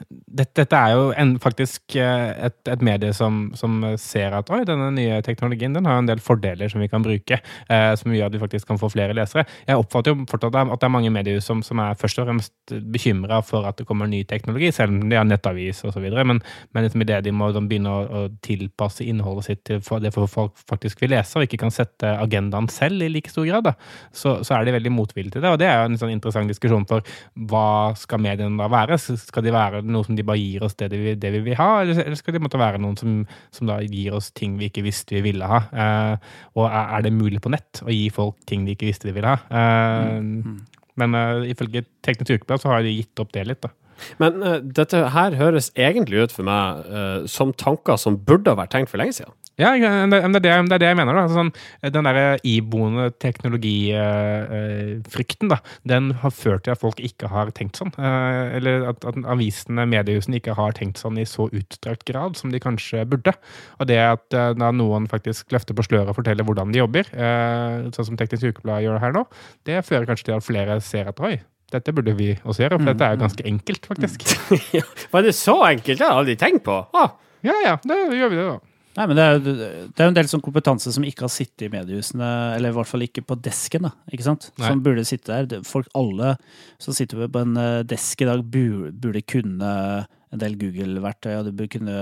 dette, 0.09 0.53
dette, 0.63 0.77
er 0.77 0.93
jo 0.95 1.09
en, 1.19 1.35
faktisk 1.41 1.95
eh, 1.99 2.31
et, 2.47 2.57
et 2.71 2.83
medie 2.85 3.13
som, 3.15 3.45
som, 3.57 3.81
ser 3.99 4.33
at 4.37 4.49
oi, 4.53 4.61
denne 4.67 4.89
nye 4.95 5.19
teknologien 5.25 5.75
den 5.75 5.87
har 5.89 5.99
en 5.99 6.09
del 6.09 6.21
fordeler 6.23 6.71
som 6.71 6.81
vi 6.81 6.89
kan 6.91 7.03
bruke, 7.05 7.39
eh, 7.39 7.89
som 7.99 8.13
gjør 8.13 8.31
at 8.31 8.37
vi 8.37 8.41
faktisk 8.41 8.69
kan 8.69 8.79
få 8.81 8.89
flere 8.93 9.15
lesere. 9.17 9.45
Jeg 9.67 9.79
oppfatter 9.79 10.13
jo 10.13 10.27
fortsatt 10.29 10.57
at 10.61 10.73
det 10.79 10.87
er 10.87 10.93
mange 10.93 11.11
medier 11.13 11.41
som, 11.43 11.63
som 11.65 11.81
er 11.83 11.97
først 11.99 12.21
og 12.21 12.29
fremst 12.29 12.75
bekymra 12.93 13.41
for 13.45 13.67
at 13.67 13.79
det 13.79 13.87
kommer 13.89 14.09
ny 14.09 14.23
teknologi, 14.29 14.71
selv 14.75 14.95
om 14.95 15.09
de 15.09 15.19
har 15.19 15.27
nettavis 15.27 15.83
osv. 15.87 16.07
Men, 16.13 16.41
men 16.73 16.87
liksom 16.87 17.05
idet 17.05 17.23
de 17.27 17.35
må 17.35 17.51
begynne 17.53 17.91
å, 17.91 18.03
å, 18.03 18.23
tilpasse 18.43 19.05
innholdet 19.07 19.47
sitt 19.49 19.63
til 19.67 19.81
det 20.03 20.13
folk 20.13 20.57
faktisk 20.69 21.03
vil 21.03 21.13
lese, 21.15 21.37
og 21.37 21.47
ikke 21.47 21.61
kan 21.65 21.73
sette 21.73 22.15
agendaen 22.19 22.69
selv 22.71 23.03
i 23.03 23.11
like 23.11 23.31
stor 23.31 23.47
grad, 23.47 23.67
da, 23.67 23.75
så, 24.11 24.39
så, 24.41 24.57
er 24.57 24.67
de 24.67 24.75
veldig 24.77 24.93
motvillige 24.93 25.37
til 25.37 25.43
det. 25.45 25.53
Og 25.53 25.59
det 25.61 25.69
er 25.69 25.81
jo 25.81 25.91
en 25.91 25.99
sånn 25.99 26.13
interessant 26.13 26.51
diskusjon 26.51 26.87
for 26.89 27.05
hva 27.49 27.93
skal 27.99 28.21
mediene 28.23 28.59
da 28.59 28.69
være? 28.71 28.99
Skal 29.01 29.45
de 29.45 29.53
være 29.53 29.72
noe 29.81 30.05
som 30.05 30.17
de 30.17 30.25
bare 30.27 30.41
gir 30.41 30.63
oss 30.65 30.77
det, 30.79 30.91
de, 30.93 31.15
det 31.19 31.31
vi 31.37 31.41
vil 31.47 31.57
ha, 31.59 31.81
eller 31.81 32.17
skal 32.19 32.35
det 32.35 32.43
måtte 32.43 32.61
være 32.61 32.81
noen 32.83 32.99
som, 32.99 33.15
som, 33.53 33.69
da 33.69 33.79
gir 33.81 34.13
oss 34.17 34.29
ting 34.35 34.59
vi 34.59 34.69
ikke 34.69 34.85
visste 34.85 35.17
vi 35.17 35.23
ville 35.31 35.49
ha? 35.49 35.63
Eh, 35.71 36.29
og 36.57 36.67
er, 36.67 36.83
er, 36.83 37.07
det 37.07 37.15
mulig 37.15 37.41
på 37.43 37.51
nett 37.53 37.81
å 37.83 37.89
gi 37.91 38.05
folk 38.13 38.37
ting 38.49 38.67
de 38.67 38.77
ikke 38.77 38.91
visste 38.91 39.09
de 39.09 39.15
ville 39.17 39.33
ha? 39.33 39.41
Eh, 39.49 40.19
mm. 40.21 40.61
Men 40.99 41.17
uh, 41.17 41.45
ifølge 41.49 41.85
Teknisk 42.05 42.35
Ukeblad 42.35 42.61
så 42.61 42.73
har 42.73 42.83
de 42.85 42.93
gitt 42.93 43.21
opp 43.21 43.33
det 43.33 43.47
litt, 43.49 43.63
da. 43.65 43.73
Men 44.21 44.41
uh, 44.43 44.57
dette 44.61 44.99
her 45.15 45.37
høres 45.39 45.71
egentlig 45.79 46.25
ut 46.25 46.35
for 46.35 46.45
meg 46.47 46.85
uh, 46.89 47.23
som 47.29 47.53
tanker 47.57 47.97
som 48.01 48.19
burde 48.27 48.53
ha 48.53 48.59
vært 48.59 48.75
tenkt 48.75 48.93
for 48.93 49.01
lenge 49.01 49.17
siden. 49.17 49.33
Ja, 49.61 49.75
det, 49.77 49.85
er 49.85 50.09
det, 50.09 50.17
det, 50.41 50.49
er 50.49 50.65
det 50.81 50.87
jeg 50.87 50.97
mener. 50.97 51.13
da. 51.13 51.29
Sånn, 51.29 51.51
den 51.93 52.07
der 52.07 52.39
iboende 52.47 53.11
teknologifrykten, 53.21 55.51
da, 55.51 55.59
den 55.85 56.13
har 56.23 56.31
ført 56.33 56.63
til 56.65 56.73
at 56.73 56.81
folk 56.81 56.97
ikke 57.03 57.27
har 57.29 57.51
tenkt 57.53 57.77
sånn. 57.77 57.91
Eh, 57.93 58.57
eller 58.57 58.89
at, 58.89 59.05
at 59.05 59.13
avisene, 59.29 59.85
mediehusene, 59.91 60.37
ikke 60.41 60.57
har 60.57 60.73
tenkt 60.79 60.97
sånn 61.01 61.17
i 61.21 61.25
så 61.29 61.45
utstrakt 61.53 62.05
grad 62.09 62.33
som 62.39 62.49
de 62.53 62.59
kanskje 62.63 63.05
burde. 63.09 63.33
Og 63.77 63.85
det 63.91 63.99
at 64.01 64.33
eh, 64.33 64.55
da 64.57 64.71
noen 64.73 65.05
faktisk 65.11 65.53
løfter 65.53 65.73
på 65.77 65.85
sløret 65.85 66.09
og 66.09 66.17
forteller 66.17 66.45
hvordan 66.47 66.71
de 66.73 66.79
jobber, 66.81 67.05
eh, 67.13 67.93
sånn 67.93 68.07
som 68.09 68.17
Teknisk 68.17 68.45
Ukeblad 68.49 68.81
gjør 68.87 68.97
her 69.05 69.13
nå, 69.13 69.21
det 69.69 69.85
fører 69.85 70.09
kanskje 70.09 70.25
til 70.31 70.37
at 70.39 70.49
flere 70.49 70.73
ser 70.81 71.05
at 71.13 71.21
oi, 71.21 71.37
dette 71.73 71.89
burde 71.93 72.13
vi 72.17 72.29
også 72.41 72.61
gjøre, 72.65 72.77
for 72.79 72.87
dette 72.89 73.05
er 73.05 73.11
jo 73.13 73.17
mm. 73.21 73.25
ganske 73.27 73.45
enkelt, 73.53 73.83
faktisk. 73.93 74.17
ja, 74.79 74.85
var 75.13 75.21
det 75.25 75.33
så 75.37 75.55
enkelt? 75.69 75.97
Det 75.99 76.05
har 76.05 76.13
jeg 76.13 76.21
aldri 76.25 76.35
tenkt 76.41 76.63
på. 76.65 76.75
Ah. 76.97 77.09
Ja 77.43 77.53
ja, 77.59 77.73
det 77.83 77.97
gjør 78.17 78.29
vi 78.31 78.37
det, 78.39 78.45
da. 78.47 78.72
Nei, 78.93 79.07
men 79.09 79.17
det 79.17 79.25
er, 79.25 79.39
det 79.41 80.03
er 80.03 80.09
en 80.11 80.15
del 80.15 80.27
sånn 80.29 80.43
kompetanse 80.45 80.91
som 80.93 81.05
ikke 81.07 81.25
har 81.25 81.33
sittet 81.33 81.65
i 81.65 81.71
mediehusene, 81.73 82.29
eller 82.53 82.69
i 82.69 82.77
hvert 82.77 82.89
fall 82.89 83.05
ikke 83.07 83.23
på 83.25 83.37
desken, 83.41 83.87
da, 83.87 83.93
ikke 84.13 84.27
sant? 84.27 84.51
Nei. 84.61 84.69
Som 84.69 84.83
burde 84.85 85.05
sitte 85.09 85.33
der. 85.33 85.65
Folk, 85.65 85.89
alle 85.97 86.35
som 86.81 86.93
sitter 86.93 87.25
på 87.25 87.41
en 87.41 87.57
eh, 87.57 87.81
desk 87.89 88.21
i 88.21 88.29
dag, 88.29 88.43
burde, 88.45 89.23
kunne 89.25 89.71
en 90.05 90.41
del 90.41 90.59
Google-verktøy, 90.61 91.31
og 91.39 91.47
du 91.47 91.55
burde 91.55 91.73
kunne 91.79 91.97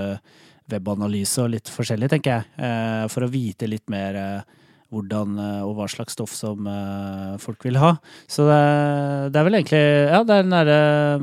webanalyse 0.72 1.40
og 1.40 1.54
litt 1.54 1.72
forskjellig, 1.72 2.12
tenker 2.12 2.36
jeg. 2.36 2.50
Eh, 2.60 3.06
for 3.12 3.24
å 3.24 3.32
vite 3.32 3.70
litt 3.70 3.88
mer 3.92 4.20
eh, 4.20 4.58
hvordan 4.92 5.38
og 5.64 5.70
hva 5.78 5.86
slags 5.88 6.12
stoff 6.12 6.34
som 6.36 6.66
folk 7.40 7.62
vil 7.64 7.78
ha. 7.80 7.94
Så 8.28 8.44
det, 8.44 8.58
det 9.32 9.38
er 9.40 9.46
vel 9.46 9.56
egentlig 9.56 9.80
Ja, 9.80 10.18
det 10.20 10.34
er 10.34 10.42
den 10.44 10.52
derre 10.52 10.82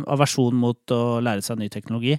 aversjon 0.10 0.58
mot 0.58 0.93
å 0.95 1.19
lære 1.21 1.45
seg 1.45 1.60
ny 1.62 1.67
teknologi. 1.69 2.15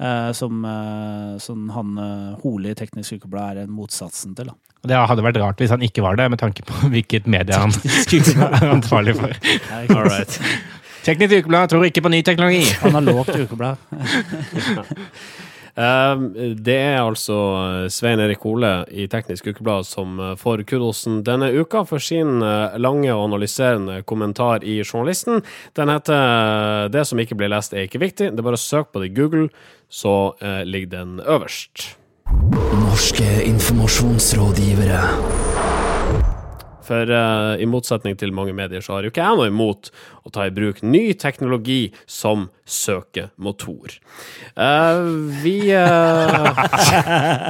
Eh, 0.00 0.30
som, 0.32 0.64
eh, 0.64 1.34
som 1.42 1.68
han 1.74 1.98
eh, 1.98 2.38
Hole 2.44 2.72
i 2.72 2.78
Teknisk 2.78 3.18
Ukeblad 3.18 3.56
er 3.56 3.66
en 3.66 3.74
motsatsen 3.74 4.34
til. 4.38 4.50
Da. 4.50 4.56
Det 4.88 5.02
hadde 5.10 5.24
vært 5.26 5.40
rart 5.42 5.60
hvis 5.62 5.74
han 5.74 5.82
ikke 5.84 6.04
var 6.06 6.18
det, 6.20 6.28
med 6.30 6.40
tanke 6.42 6.64
på 6.66 6.88
hvilket 6.94 7.28
medie 7.30 7.58
han 7.58 7.74
er 8.62 8.72
ansvarlig 8.72 9.18
for. 9.18 9.34
All 9.74 10.08
right. 10.08 10.40
Teknisk 11.06 11.40
Ukeblad 11.40 11.70
tror 11.72 11.86
ikke 11.88 12.04
på 12.04 12.12
ny 12.12 12.22
teknologi. 12.26 12.64
Analogt 12.86 13.34
ukeblad. 13.36 13.76
Um, 15.74 16.30
det 16.56 16.76
er 16.76 17.00
altså 17.02 17.36
Svein 17.92 18.20
Erik 18.22 18.42
Hole 18.46 18.72
i 18.90 19.06
Teknisk 19.10 19.50
Ukeblad 19.50 19.86
som 19.88 20.18
uh, 20.20 20.34
får 20.38 20.64
kudosen 20.68 21.22
denne 21.26 21.50
uka 21.54 21.84
for 21.88 22.02
sin 22.02 22.42
uh, 22.42 22.76
lange 22.80 23.10
og 23.14 23.28
analyserende 23.28 24.02
kommentar 24.08 24.64
i 24.64 24.80
Journalisten. 24.82 25.42
Den 25.74 25.88
heter 25.88 26.88
'Det 26.88 27.06
som 27.06 27.18
ikke 27.18 27.36
blir 27.36 27.48
lest, 27.48 27.72
er 27.72 27.86
ikke 27.86 28.00
viktig'. 28.00 28.30
Det 28.30 28.38
er 28.38 28.48
bare 28.48 28.58
å 28.58 28.70
søke 28.70 28.92
på 28.92 29.00
det 29.00 29.10
i 29.10 29.14
Google, 29.14 29.48
så 29.88 30.34
ligger 30.64 30.90
den 30.90 31.20
øverst. 31.20 31.96
Norske 32.72 33.44
informasjonsrådgivere. 33.44 35.57
For 36.88 37.12
uh, 37.12 37.54
i 37.60 37.68
motsetning 37.68 38.16
til 38.18 38.32
mange 38.36 38.54
medier, 38.56 38.84
så 38.84 38.96
har 38.96 39.06
jo 39.06 39.12
ikke 39.12 39.24
jeg 39.24 39.38
noe 39.38 39.50
imot 39.52 39.90
å 40.24 40.32
ta 40.32 40.46
i 40.48 40.54
bruk 40.54 40.80
ny 40.84 41.12
teknologi 41.20 41.92
som 42.08 42.48
søkemotor. 42.64 43.98
Uh, 44.56 45.28
vi 45.44 45.58
uh, 45.76 46.52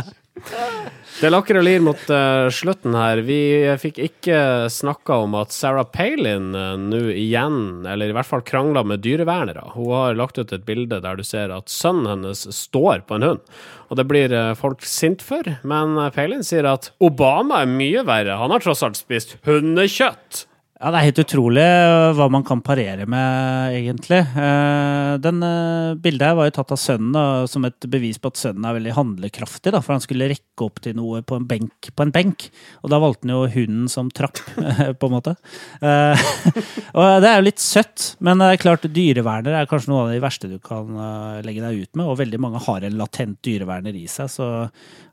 Det 1.18 1.32
lakker 1.32 1.56
og 1.58 1.64
lir 1.66 1.80
mot 1.82 2.02
uh, 2.14 2.46
slutten 2.54 2.94
her. 2.94 3.18
Vi 3.26 3.40
fikk 3.82 3.96
ikke 4.04 4.68
snakka 4.70 5.16
om 5.24 5.32
at 5.34 5.50
Sarah 5.50 5.88
Palin 5.90 6.52
uh, 6.54 6.76
nå 6.78 7.08
igjen, 7.10 7.82
eller 7.90 8.12
i 8.12 8.14
hvert 8.14 8.28
fall 8.28 8.44
krangla 8.46 8.84
med 8.86 9.02
dyrevernere. 9.02 9.64
Hun 9.74 9.90
har 9.96 10.14
lagt 10.14 10.38
ut 10.38 10.54
et 10.54 10.62
bilde 10.68 11.00
der 11.02 11.18
du 11.18 11.24
ser 11.26 11.50
at 11.50 11.74
sønnen 11.74 12.06
hennes 12.12 12.44
står 12.54 13.02
på 13.08 13.18
en 13.18 13.26
hund. 13.32 13.42
Og 13.90 13.98
det 13.98 14.06
blir 14.06 14.30
uh, 14.30 14.54
folk 14.54 14.86
sint 14.86 15.24
for, 15.26 15.42
men 15.66 15.98
Palin 16.14 16.46
sier 16.46 16.70
at 16.70 16.92
Obama 17.02 17.64
er 17.64 17.74
mye 17.74 18.06
verre. 18.06 18.38
Han 18.38 18.54
har 18.54 18.62
tross 18.62 18.86
alt 18.86 19.02
spist 19.02 19.34
hundekjøtt. 19.48 20.44
Ja, 20.78 20.92
Det 20.94 20.98
er 21.00 21.06
helt 21.08 21.20
utrolig 21.24 21.62
øh, 21.66 22.12
hva 22.14 22.28
man 22.30 22.44
kan 22.46 22.60
parere 22.62 23.02
med, 23.10 23.72
egentlig. 23.74 24.20
Eh, 24.38 25.16
Den 25.18 25.42
øh, 25.42 25.96
Bildet 25.98 26.22
her 26.28 26.36
var 26.38 26.46
jo 26.46 26.54
tatt 26.54 26.70
av 26.70 26.78
sønnen 26.78 27.16
da, 27.16 27.24
som 27.50 27.66
et 27.66 27.88
bevis 27.90 28.20
på 28.22 28.30
at 28.30 28.38
sønnen 28.38 28.62
er 28.62 28.76
veldig 28.76 28.94
handlekraftig. 28.94 29.72
Da, 29.74 29.80
for 29.82 29.96
han 29.96 30.04
skulle 30.04 30.28
rekke 30.30 30.68
opp 30.68 30.78
til 30.84 30.94
noe 30.94 31.24
på 31.26 31.40
en 31.40 31.48
benk. 31.50 31.90
På 31.98 32.06
en 32.06 32.14
benk 32.14 32.46
og 32.84 32.92
da 32.94 33.02
valgte 33.02 33.26
han 33.26 33.34
jo 33.34 33.50
hunden 33.56 33.90
som 33.90 34.06
trapp, 34.14 34.38
på 35.02 35.10
en 35.10 35.16
måte. 35.16 35.34
Eh, 35.82 36.24
og 36.98 37.26
Det 37.26 37.32
er 37.32 37.36
jo 37.40 37.48
litt 37.48 37.66
søtt, 37.66 38.12
men 38.22 38.38
det 38.38 38.52
er 38.54 38.64
klart 38.68 38.86
dyreverner 38.86 39.58
er 39.58 39.66
kanskje 39.70 39.90
noe 39.90 40.06
av 40.06 40.14
det 40.14 40.22
verste 40.22 40.46
du 40.46 40.60
kan 40.62 40.94
øh, 40.94 41.42
legge 41.42 41.66
deg 41.66 41.82
ut 41.88 41.98
med. 41.98 42.06
Og 42.06 42.20
veldig 42.22 42.44
mange 42.46 42.62
har 42.70 42.86
en 42.86 43.00
latent 43.02 43.40
dyreverner 43.42 43.98
i 43.98 44.06
seg, 44.06 44.30
så 44.30 44.52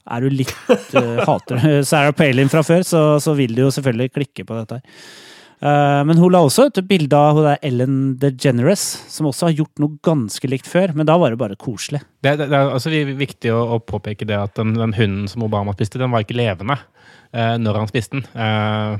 er 0.06 0.21
du 0.21 0.30
litt 0.30 0.54
øh, 0.69 1.23
hater 1.25 1.82
Sarah 1.82 2.13
Palin 2.21 2.54
fra 2.54 2.62
før, 2.62 2.86
så, 2.86 3.08
så 3.17 3.34
vil 3.34 3.58
du 3.58 3.65
jo 3.65 3.73
selvfølgelig 3.73 4.13
klikke 4.19 4.45
på 4.45 4.62
dette 4.62 4.78
her. 4.84 5.08
Eh, 5.61 6.01
Men 6.05 6.17
hun 6.19 6.31
la 6.33 6.41
også 6.43 6.65
ut 6.67 6.79
bilde 6.87 7.15
av 7.17 7.35
hun 7.37 7.45
der 7.47 7.59
Ellen 7.63 7.95
DeGeneres, 8.19 8.83
som 9.09 9.25
også 9.29 9.47
har 9.49 9.55
gjort 9.61 9.79
noe 9.79 9.97
ganske 10.03 10.49
likt 10.51 10.67
før, 10.67 10.93
men 10.95 11.05
da 11.07 11.15
var 11.17 11.31
det 11.31 11.39
bare 11.39 11.55
koselig. 11.55 12.01
Det, 12.21 12.35
det, 12.39 12.49
det 12.51 12.57
er 12.59 12.73
også 12.75 12.91
viktig 13.15 13.53
å, 13.55 13.61
å 13.75 13.79
påpeke 13.79 14.27
det 14.27 14.35
at 14.37 14.55
den, 14.59 14.73
den 14.77 14.93
hunden 14.97 15.27
som 15.31 15.43
Obama 15.47 15.73
spiste, 15.77 15.97
den 16.01 16.11
var 16.11 16.25
ikke 16.25 16.37
levende 16.37 16.77
eh, 17.33 17.55
når 17.61 17.79
han 17.81 17.87
spiste 17.91 18.19
den. 18.19 18.25
Eh, 18.35 18.97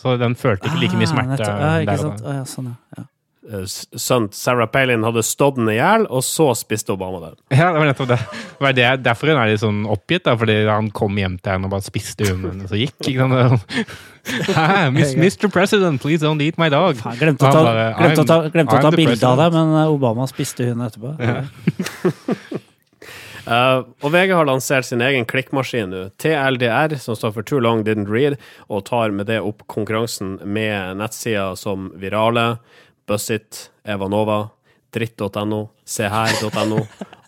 så 0.00 0.16
den 0.20 0.34
følte 0.36 0.68
ikke 0.68 0.80
like 0.82 0.96
mye 0.98 1.06
Ah, 1.08 1.12
smerte. 1.14 1.36
nettopp. 1.36 1.60
Ja, 1.60 1.74
der 1.84 1.92
og 1.94 2.00
sant? 2.06 2.22
da. 2.24 2.30
Å, 2.30 2.38
ja, 2.40 2.44
sånn, 2.48 2.72
ja. 2.98 3.04
Ja. 3.50 3.60
S- 3.68 3.86
Sønnen 4.00 4.30
til 4.32 4.38
Sarah 4.40 4.68
Palin 4.72 5.04
hadde 5.04 5.22
stått 5.26 5.56
den 5.58 5.68
i 5.68 5.76
hjel, 5.76 6.06
og 6.08 6.24
så 6.24 6.50
spiste 6.56 6.94
Obama 6.96 7.20
den. 7.26 7.36
Ja, 7.58 7.70
det 7.74 7.82
var 7.82 7.90
nettopp 7.90 8.08
det. 8.14 8.18
det, 8.32 8.62
var 8.64 8.72
det 8.78 8.88
derfor 9.04 9.32
hun 9.34 9.40
er 9.42 9.52
litt 9.52 9.62
sånn 9.64 9.82
oppgitt, 9.92 10.24
da, 10.26 10.34
fordi 10.40 10.56
han 10.68 10.88
kom 10.96 11.16
hjem 11.20 11.36
til 11.44 11.52
henne 11.56 11.68
og 11.68 11.74
bare 11.76 11.86
spiste 11.86 12.26
hunden 12.30 12.54
hennes 12.56 12.72
og 12.72 12.80
gikk. 12.80 12.98
Ikke 13.12 13.28
sant? 13.28 13.78
Hæ, 14.56 14.88
Mr. 15.20 15.50
President, 15.52 16.00
please 16.00 16.24
don't 16.24 16.40
eat 16.40 16.56
my 16.56 16.70
dog. 16.72 16.96
Faen, 16.96 17.18
glemte 17.20 17.44
å 17.44 17.50
ta, 17.52 17.60
bare, 17.66 17.88
glemte 17.98 18.22
å 18.22 18.28
ta, 18.30 18.38
I'm- 18.46 18.54
glemte 18.54 18.78
å 18.78 18.84
ta 18.86 18.92
bilde 18.96 19.28
av 19.28 19.42
det, 19.42 19.48
men 19.52 19.74
eh, 19.82 19.90
Obama 19.92 20.24
spiste 20.30 20.64
hunden 20.64 20.86
etterpå. 20.88 21.12
Uh, 23.44 23.82
og 24.04 24.08
VG 24.14 24.32
har 24.32 24.46
lansert 24.48 24.88
sin 24.88 25.02
egen 25.04 25.26
klikkmaskin 25.28 25.90
nå, 25.92 26.06
TLDR, 26.22 26.94
som 27.02 27.18
står 27.18 27.34
for 27.36 27.44
Too 27.44 27.60
Long 27.60 27.82
Didn't 27.84 28.08
Read, 28.08 28.38
og 28.72 28.86
tar 28.88 29.12
med 29.12 29.28
det 29.28 29.42
opp 29.44 29.66
konkurransen 29.68 30.38
med 30.48 30.96
nettsider 31.02 31.52
som 31.60 31.90
Virale, 32.00 32.54
Bussit, 33.08 33.68
Evanova, 33.84 34.46
dritt.no, 34.94 35.60
seher.no 35.84 36.80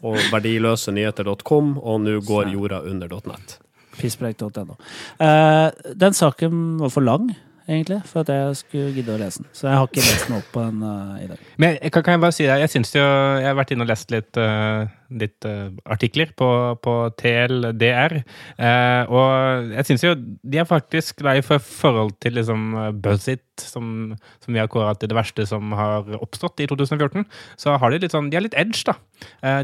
og 0.07 0.19
verdiløsenyheter.com, 0.35 1.77
og 1.83 2.05
nå 2.05 2.21
går 2.27 2.53
jorda 2.55 2.83
under.nett. 2.87 3.59
Pisspreik.no. 3.97 4.77
Uh, 5.21 5.73
den 5.97 6.17
saken 6.17 6.77
var 6.83 6.93
for 6.93 7.05
lang, 7.05 7.31
egentlig, 7.67 8.03
for 8.09 8.23
at 8.23 8.33
jeg 8.33 8.59
skulle 8.61 8.93
gidde 8.97 9.15
å 9.15 9.21
lese 9.21 9.43
den. 9.43 9.51
Så 9.57 9.69
jeg 9.69 9.81
har 9.81 9.89
ikke 9.89 10.05
lest 10.05 10.29
den 10.29 10.39
opp 10.39 10.51
på 10.55 10.65
den 10.67 10.85
uh, 10.85 11.17
i 11.23 11.29
dag. 11.31 11.47
Men 11.63 11.79
kan, 11.89 12.03
kan 12.03 12.17
jeg 12.17 12.25
bare 12.27 12.37
si 12.37 12.47
det, 12.47 12.59
jeg 12.63 12.75
synes 12.75 12.95
jo, 12.97 13.05
jeg 13.41 13.49
har 13.49 13.59
vært 13.59 13.75
inne 13.75 13.87
og 13.87 13.91
lest 13.91 14.15
litt, 14.15 14.41
eh, 14.41 14.93
litt 15.11 15.47
eh, 15.47 15.69
artikler 15.89 16.33
på, 16.39 16.49
på 16.83 16.95
TLDR, 17.21 18.19
eh, 18.59 19.03
og 19.13 19.73
jeg 19.77 19.89
synes 19.89 20.05
jo 20.07 20.13
de 20.17 20.61
er 20.61 20.69
faktisk 20.69 21.23
lei 21.27 21.39
for 21.47 21.63
forhold 21.63 22.17
til 22.23 22.37
liksom 22.39 22.69
eh, 22.75 22.93
BuzzIt, 22.93 23.45
som, 23.63 24.13
som 24.43 24.53
vi 24.53 24.61
har 24.61 24.69
kåret 24.69 25.01
til 25.01 25.09
det 25.09 25.17
verste 25.17 25.47
som 25.49 25.71
har 25.79 26.09
oppstått 26.19 26.61
i 26.61 26.67
2014, 26.69 27.25
så 27.61 27.77
har 27.81 27.93
de 27.93 28.03
litt 28.03 28.13
sånn, 28.13 28.29
de 28.33 28.37
er 28.37 28.45
litt 28.45 28.57
edge 28.59 28.83
da. 28.85 28.99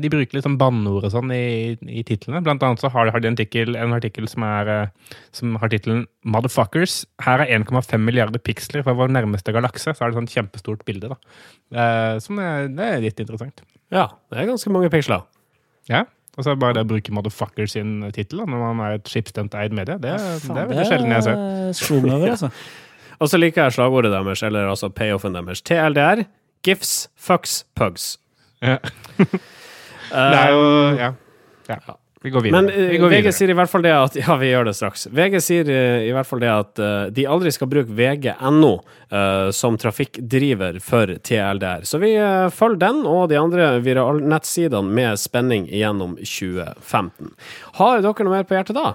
De 0.00 0.09
bruker 0.09 0.38
litt 0.38 0.46
sånn 0.46 0.57
banneord 0.57 1.05
og 1.05 1.12
sånn 1.12 1.28
i, 1.35 1.76
i 1.76 2.00
titlene. 2.09 2.40
Blant 2.46 2.64
annet 2.64 2.81
så 2.81 2.88
har, 2.94 3.11
de 3.12 3.28
en 3.28 3.37
artikkel, 3.37 3.76
en 3.76 3.92
artikkel 3.92 4.24
som, 4.33 4.46
er, 4.48 4.88
som 5.37 5.59
har 5.61 5.68
tittelen 5.74 6.07
Motherfuckers. 6.24 7.02
Her 7.20 7.44
er 7.44 7.52
1,5 7.59 8.00
milliarder 8.00 8.40
piksler 8.40 8.87
fra 8.87 8.96
vår 8.96 9.12
nærmeste 9.12 9.52
galakse. 9.52 9.92
Så 9.92 10.07
er 10.07 10.14
det 10.14 10.22
sånn 10.22 10.33
kjempestort 10.38 10.87
bilde, 10.88 11.12
da. 11.12 12.16
Som 12.24 12.40
er, 12.40 12.72
det 12.72 12.88
er 12.94 13.05
litt 13.05 13.20
interessant. 13.20 13.61
Ja, 13.92 14.07
det 14.33 14.40
er 14.40 14.48
ganske 14.48 14.72
mange 14.72 14.88
piksler. 14.92 15.26
Ja. 15.90 16.05
Og 16.38 16.46
så 16.46 16.55
bare 16.57 16.78
det 16.78 16.87
å 16.87 16.88
bruke 16.88 17.12
Motherfucker 17.12 17.66
sin 17.68 17.98
tittel 18.16 18.40
når 18.40 18.61
man 18.62 18.78
er 18.87 18.94
et 18.96 19.11
skipsstemt-eid 19.12 19.74
medie, 19.76 19.98
det, 20.00 20.14
det 20.16 20.38
Faen, 20.46 20.57
er 20.62 20.70
veldig 20.70 20.87
sjelden 20.88 21.12
jeg 21.12 21.26
ser. 21.26 21.42
slo 21.76 21.98
meg 22.00 22.14
over, 22.16 22.31
altså. 22.33 22.48
Og 23.22 23.28
så 23.31 23.38
liker 23.38 23.66
jeg 23.68 23.74
slagordet 23.76 24.11
deres, 24.14 24.40
eller 24.42 24.70
altså 24.72 24.88
payoffen 24.90 25.37
deres. 25.37 25.61
TLDR, 25.62 26.24
GIFs, 26.66 26.94
fucks, 27.20 27.61
pugs. 27.78 28.14
Ja. 28.64 28.78
Det 30.12 30.38
er 30.38 30.50
jo 30.52 30.64
Ja. 30.98 31.12
ja. 31.68 31.76
Vi 32.22 32.30
går 32.30 32.40
videre. 32.40 32.62
Men 32.62 32.70
eh, 32.70 32.90
vi 32.90 32.98
går 32.98 33.08
VG 33.08 33.16
videre. 33.16 33.35
sier 33.35 33.50
i 33.50 33.56
hvert 33.58 33.70
fall 33.70 33.85
det 33.85 33.92
at 33.96 34.16
Ja, 34.22 34.37
vi 34.38 34.50
gjør 34.52 34.68
det 34.68 34.74
straks. 34.78 35.06
VG 35.11 35.38
sier 35.42 35.70
uh, 35.70 36.02
i 36.06 36.12
hvert 36.14 36.28
fall 36.28 36.42
det 36.42 36.50
at 36.52 36.82
uh, 36.82 37.06
de 37.11 37.26
aldri 37.26 37.52
skal 37.54 37.70
bruke 37.72 37.96
VG.no 37.98 38.72
uh, 38.78 39.50
som 39.54 39.78
trafikkdriver 39.80 40.78
for 40.85 41.16
TLDR. 41.18 41.87
Så 41.88 41.98
vi 42.02 42.14
følger 42.54 42.82
den 42.87 43.02
og 43.08 43.28
de 43.32 43.40
andre 43.40 43.72
viralnettsidene 43.82 44.94
med 44.94 45.18
spenning 45.20 45.66
gjennom 45.70 46.14
2015. 46.20 47.32
Har 47.80 48.04
dere 48.04 48.26
noe 48.28 48.37
mer 48.38 48.46
på 48.46 48.58
hjertet 48.58 48.78
da? 48.78 48.94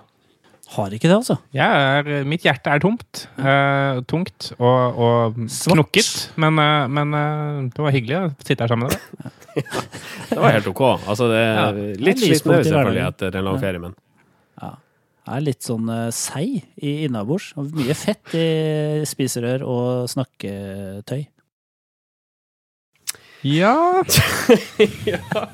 Har 0.76 0.92
ikke 0.92 1.08
det, 1.08 1.16
altså. 1.16 1.38
Ja, 1.56 1.68
er, 2.02 2.26
mitt 2.28 2.44
hjerte 2.44 2.74
er 2.74 2.82
tomt. 2.84 3.22
Uh, 3.40 4.02
tungt 4.10 4.50
og, 4.58 5.00
og 5.00 5.38
knokket. 5.48 6.10
Men, 6.36 6.60
uh, 6.60 6.90
men 6.92 7.16
uh, 7.16 7.62
det 7.72 7.86
var 7.86 7.96
hyggelig 7.96 8.18
å 8.20 8.26
sitte 8.44 8.66
her 8.66 8.74
sammen 8.74 8.92
med 8.92 8.98
deg. 8.98 9.34
Det 10.28 10.36
var 10.38 10.52
helt 10.54 10.68
ok. 10.70 10.82
Altså, 11.10 11.32
det 11.32 11.40
Ja, 11.40 11.62
er 11.72 11.78
er 11.80 12.02
litt 12.04 12.20
er 12.22 12.36
selvfølgelig 12.38 13.06
etter 13.08 13.38
en 13.40 13.48
lang 13.48 13.56
ferie, 13.64 13.82
men 13.82 13.96
Ja. 14.62 14.76
Jeg 15.28 15.40
er 15.40 15.46
litt 15.48 15.66
sånn 15.66 15.90
uh, 15.90 16.12
seig 16.14 16.60
i 16.78 16.92
innabords. 17.08 17.50
Mye 17.58 17.96
fett 17.98 18.36
i 18.38 18.46
spiserør 19.08 19.66
og 19.66 20.12
snakketøy. 20.12 21.26
Ja 25.12 25.48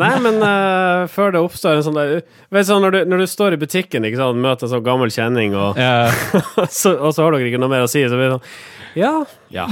Nei, 0.00 0.14
men 0.24 0.38
uh, 0.40 1.04
før 1.12 1.34
det 1.34 1.40
oppstår 1.44 1.76
en 1.78 1.84
sånn 1.84 1.98
der 1.98 2.12
Vet 2.54 2.68
sånn, 2.70 2.80
når, 2.84 2.94
du, 2.94 3.10
når 3.12 3.24
du 3.24 3.26
står 3.28 3.56
i 3.56 3.58
butikken 3.60 4.06
ikke 4.08 4.20
sant, 4.20 4.40
møter 4.40 4.64
en 4.68 4.72
sånn 4.76 4.84
gammel 4.86 5.12
kjenning, 5.12 5.52
og, 5.58 5.76
så, 6.80 6.94
og 6.94 7.12
så 7.12 7.26
har 7.26 7.36
dere 7.36 7.50
ikke 7.50 7.60
noe 7.60 7.72
mer 7.72 7.84
å 7.84 7.90
si, 7.90 8.04
så 8.08 8.16
blir 8.16 8.30
det 8.30 8.38
sånn 8.38 8.48
Ja. 9.00 9.12
Ja. 9.52 9.66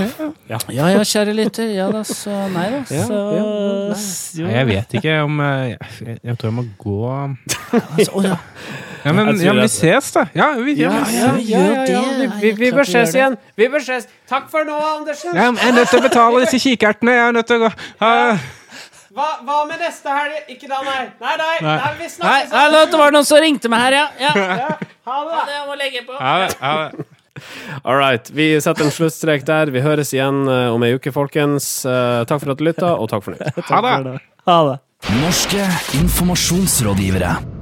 Ja 0.50 0.58
ja, 0.92 1.02
kjære 1.06 1.32
lytter. 1.38 1.70
Ja 1.72 1.88
da, 1.94 2.02
så 2.06 2.34
nei 2.52 2.66
da. 2.74 2.80
Ja, 2.90 3.04
Så 3.06 3.20
ja, 3.38 3.44
nei. 3.92 4.00
jo. 4.42 4.48
Jeg 4.50 4.68
vet 4.72 4.96
ikke 4.98 5.16
om 5.24 5.40
eh, 5.46 5.76
Jeg, 5.76 6.18
jeg 6.20 6.40
tror 6.40 6.50
jeg 6.50 6.56
må 6.58 6.66
gå 6.82 6.98
Altså, 7.16 8.10
å, 8.18 8.36
ja. 9.04 9.12
Men, 9.12 9.30
ja, 9.42 9.52
vi 9.56 9.68
ses, 9.68 10.10
da. 10.14 10.24
Ja, 10.36 10.52
vi, 10.58 10.74
ja, 10.80 10.92
Ja, 10.92 11.04
ja, 11.10 11.28
ja, 11.34 11.34
gjør 11.50 11.86
det. 11.86 12.00
Vi, 12.18 12.26
vi, 12.40 12.52
vi 12.60 12.72
bør 12.74 12.88
ses 12.88 13.14
igjen! 13.16 13.36
Vi 13.58 13.68
bør 13.72 13.84
ses! 13.84 14.08
Takk 14.30 14.50
for 14.52 14.66
nå, 14.68 14.76
Andersen! 14.96 15.36
Jeg 15.36 15.54
er 15.68 15.76
nødt 15.76 15.90
til 15.90 16.00
å 16.00 16.04
betale 16.06 16.42
disse 16.46 16.60
kikertene. 16.62 17.14
Jeg 17.18 17.28
er 17.28 17.38
nødt 17.38 17.50
til 17.50 17.60
å 17.60 17.64
gå 17.66 17.72
ha, 18.02 18.12
Hva, 19.12 19.30
hva 19.44 19.58
med 19.68 19.82
neste 19.82 20.12
helg? 20.16 20.52
Ikke 20.54 20.70
da, 20.70 20.78
nei. 20.86 21.00
Nei, 21.20 21.34
nei. 21.40 21.56
Nei. 21.60 21.74
nei 21.82 21.90
vi 21.98 22.06
Nei, 22.06 22.12
snakkes. 22.16 22.54
nei, 22.54 22.84
det 22.92 23.00
var 23.02 23.16
noen 23.16 23.28
som 23.28 23.42
ringte 23.44 23.72
meg 23.72 23.82
her, 23.88 23.98
ja. 23.98 24.06
ja. 24.22 24.76
Ha 25.08 25.18
det. 25.26 25.42
Det 25.50 25.56
jeg 25.58 25.66
må 25.68 25.76
legge 25.80 26.04
på. 26.06 26.16
Ja, 26.16 26.46
ja. 26.46 27.10
All 27.82 27.96
right. 27.98 28.30
Vi 28.30 28.60
setter 28.62 28.86
en 28.86 28.94
sluttstrek 28.94 29.44
der. 29.48 29.72
Vi 29.74 29.82
høres 29.84 30.12
igjen 30.14 30.44
eh, 30.48 30.68
om 30.72 30.84
ei 30.86 30.92
uke, 30.96 31.12
folkens. 31.14 31.82
Eh, 31.88 32.22
takk 32.28 32.44
for 32.44 32.54
at 32.54 32.60
du 32.60 32.66
lytta, 32.68 32.94
og 32.96 33.10
takk 33.12 33.24
for 33.26 33.34
nå. 33.34 33.52
Ha 33.68 33.82
det! 34.04 34.18
Ha 34.48 34.60
det. 34.70 34.78
Norske 35.22 35.66
informasjonsrådgivere. 35.98 37.62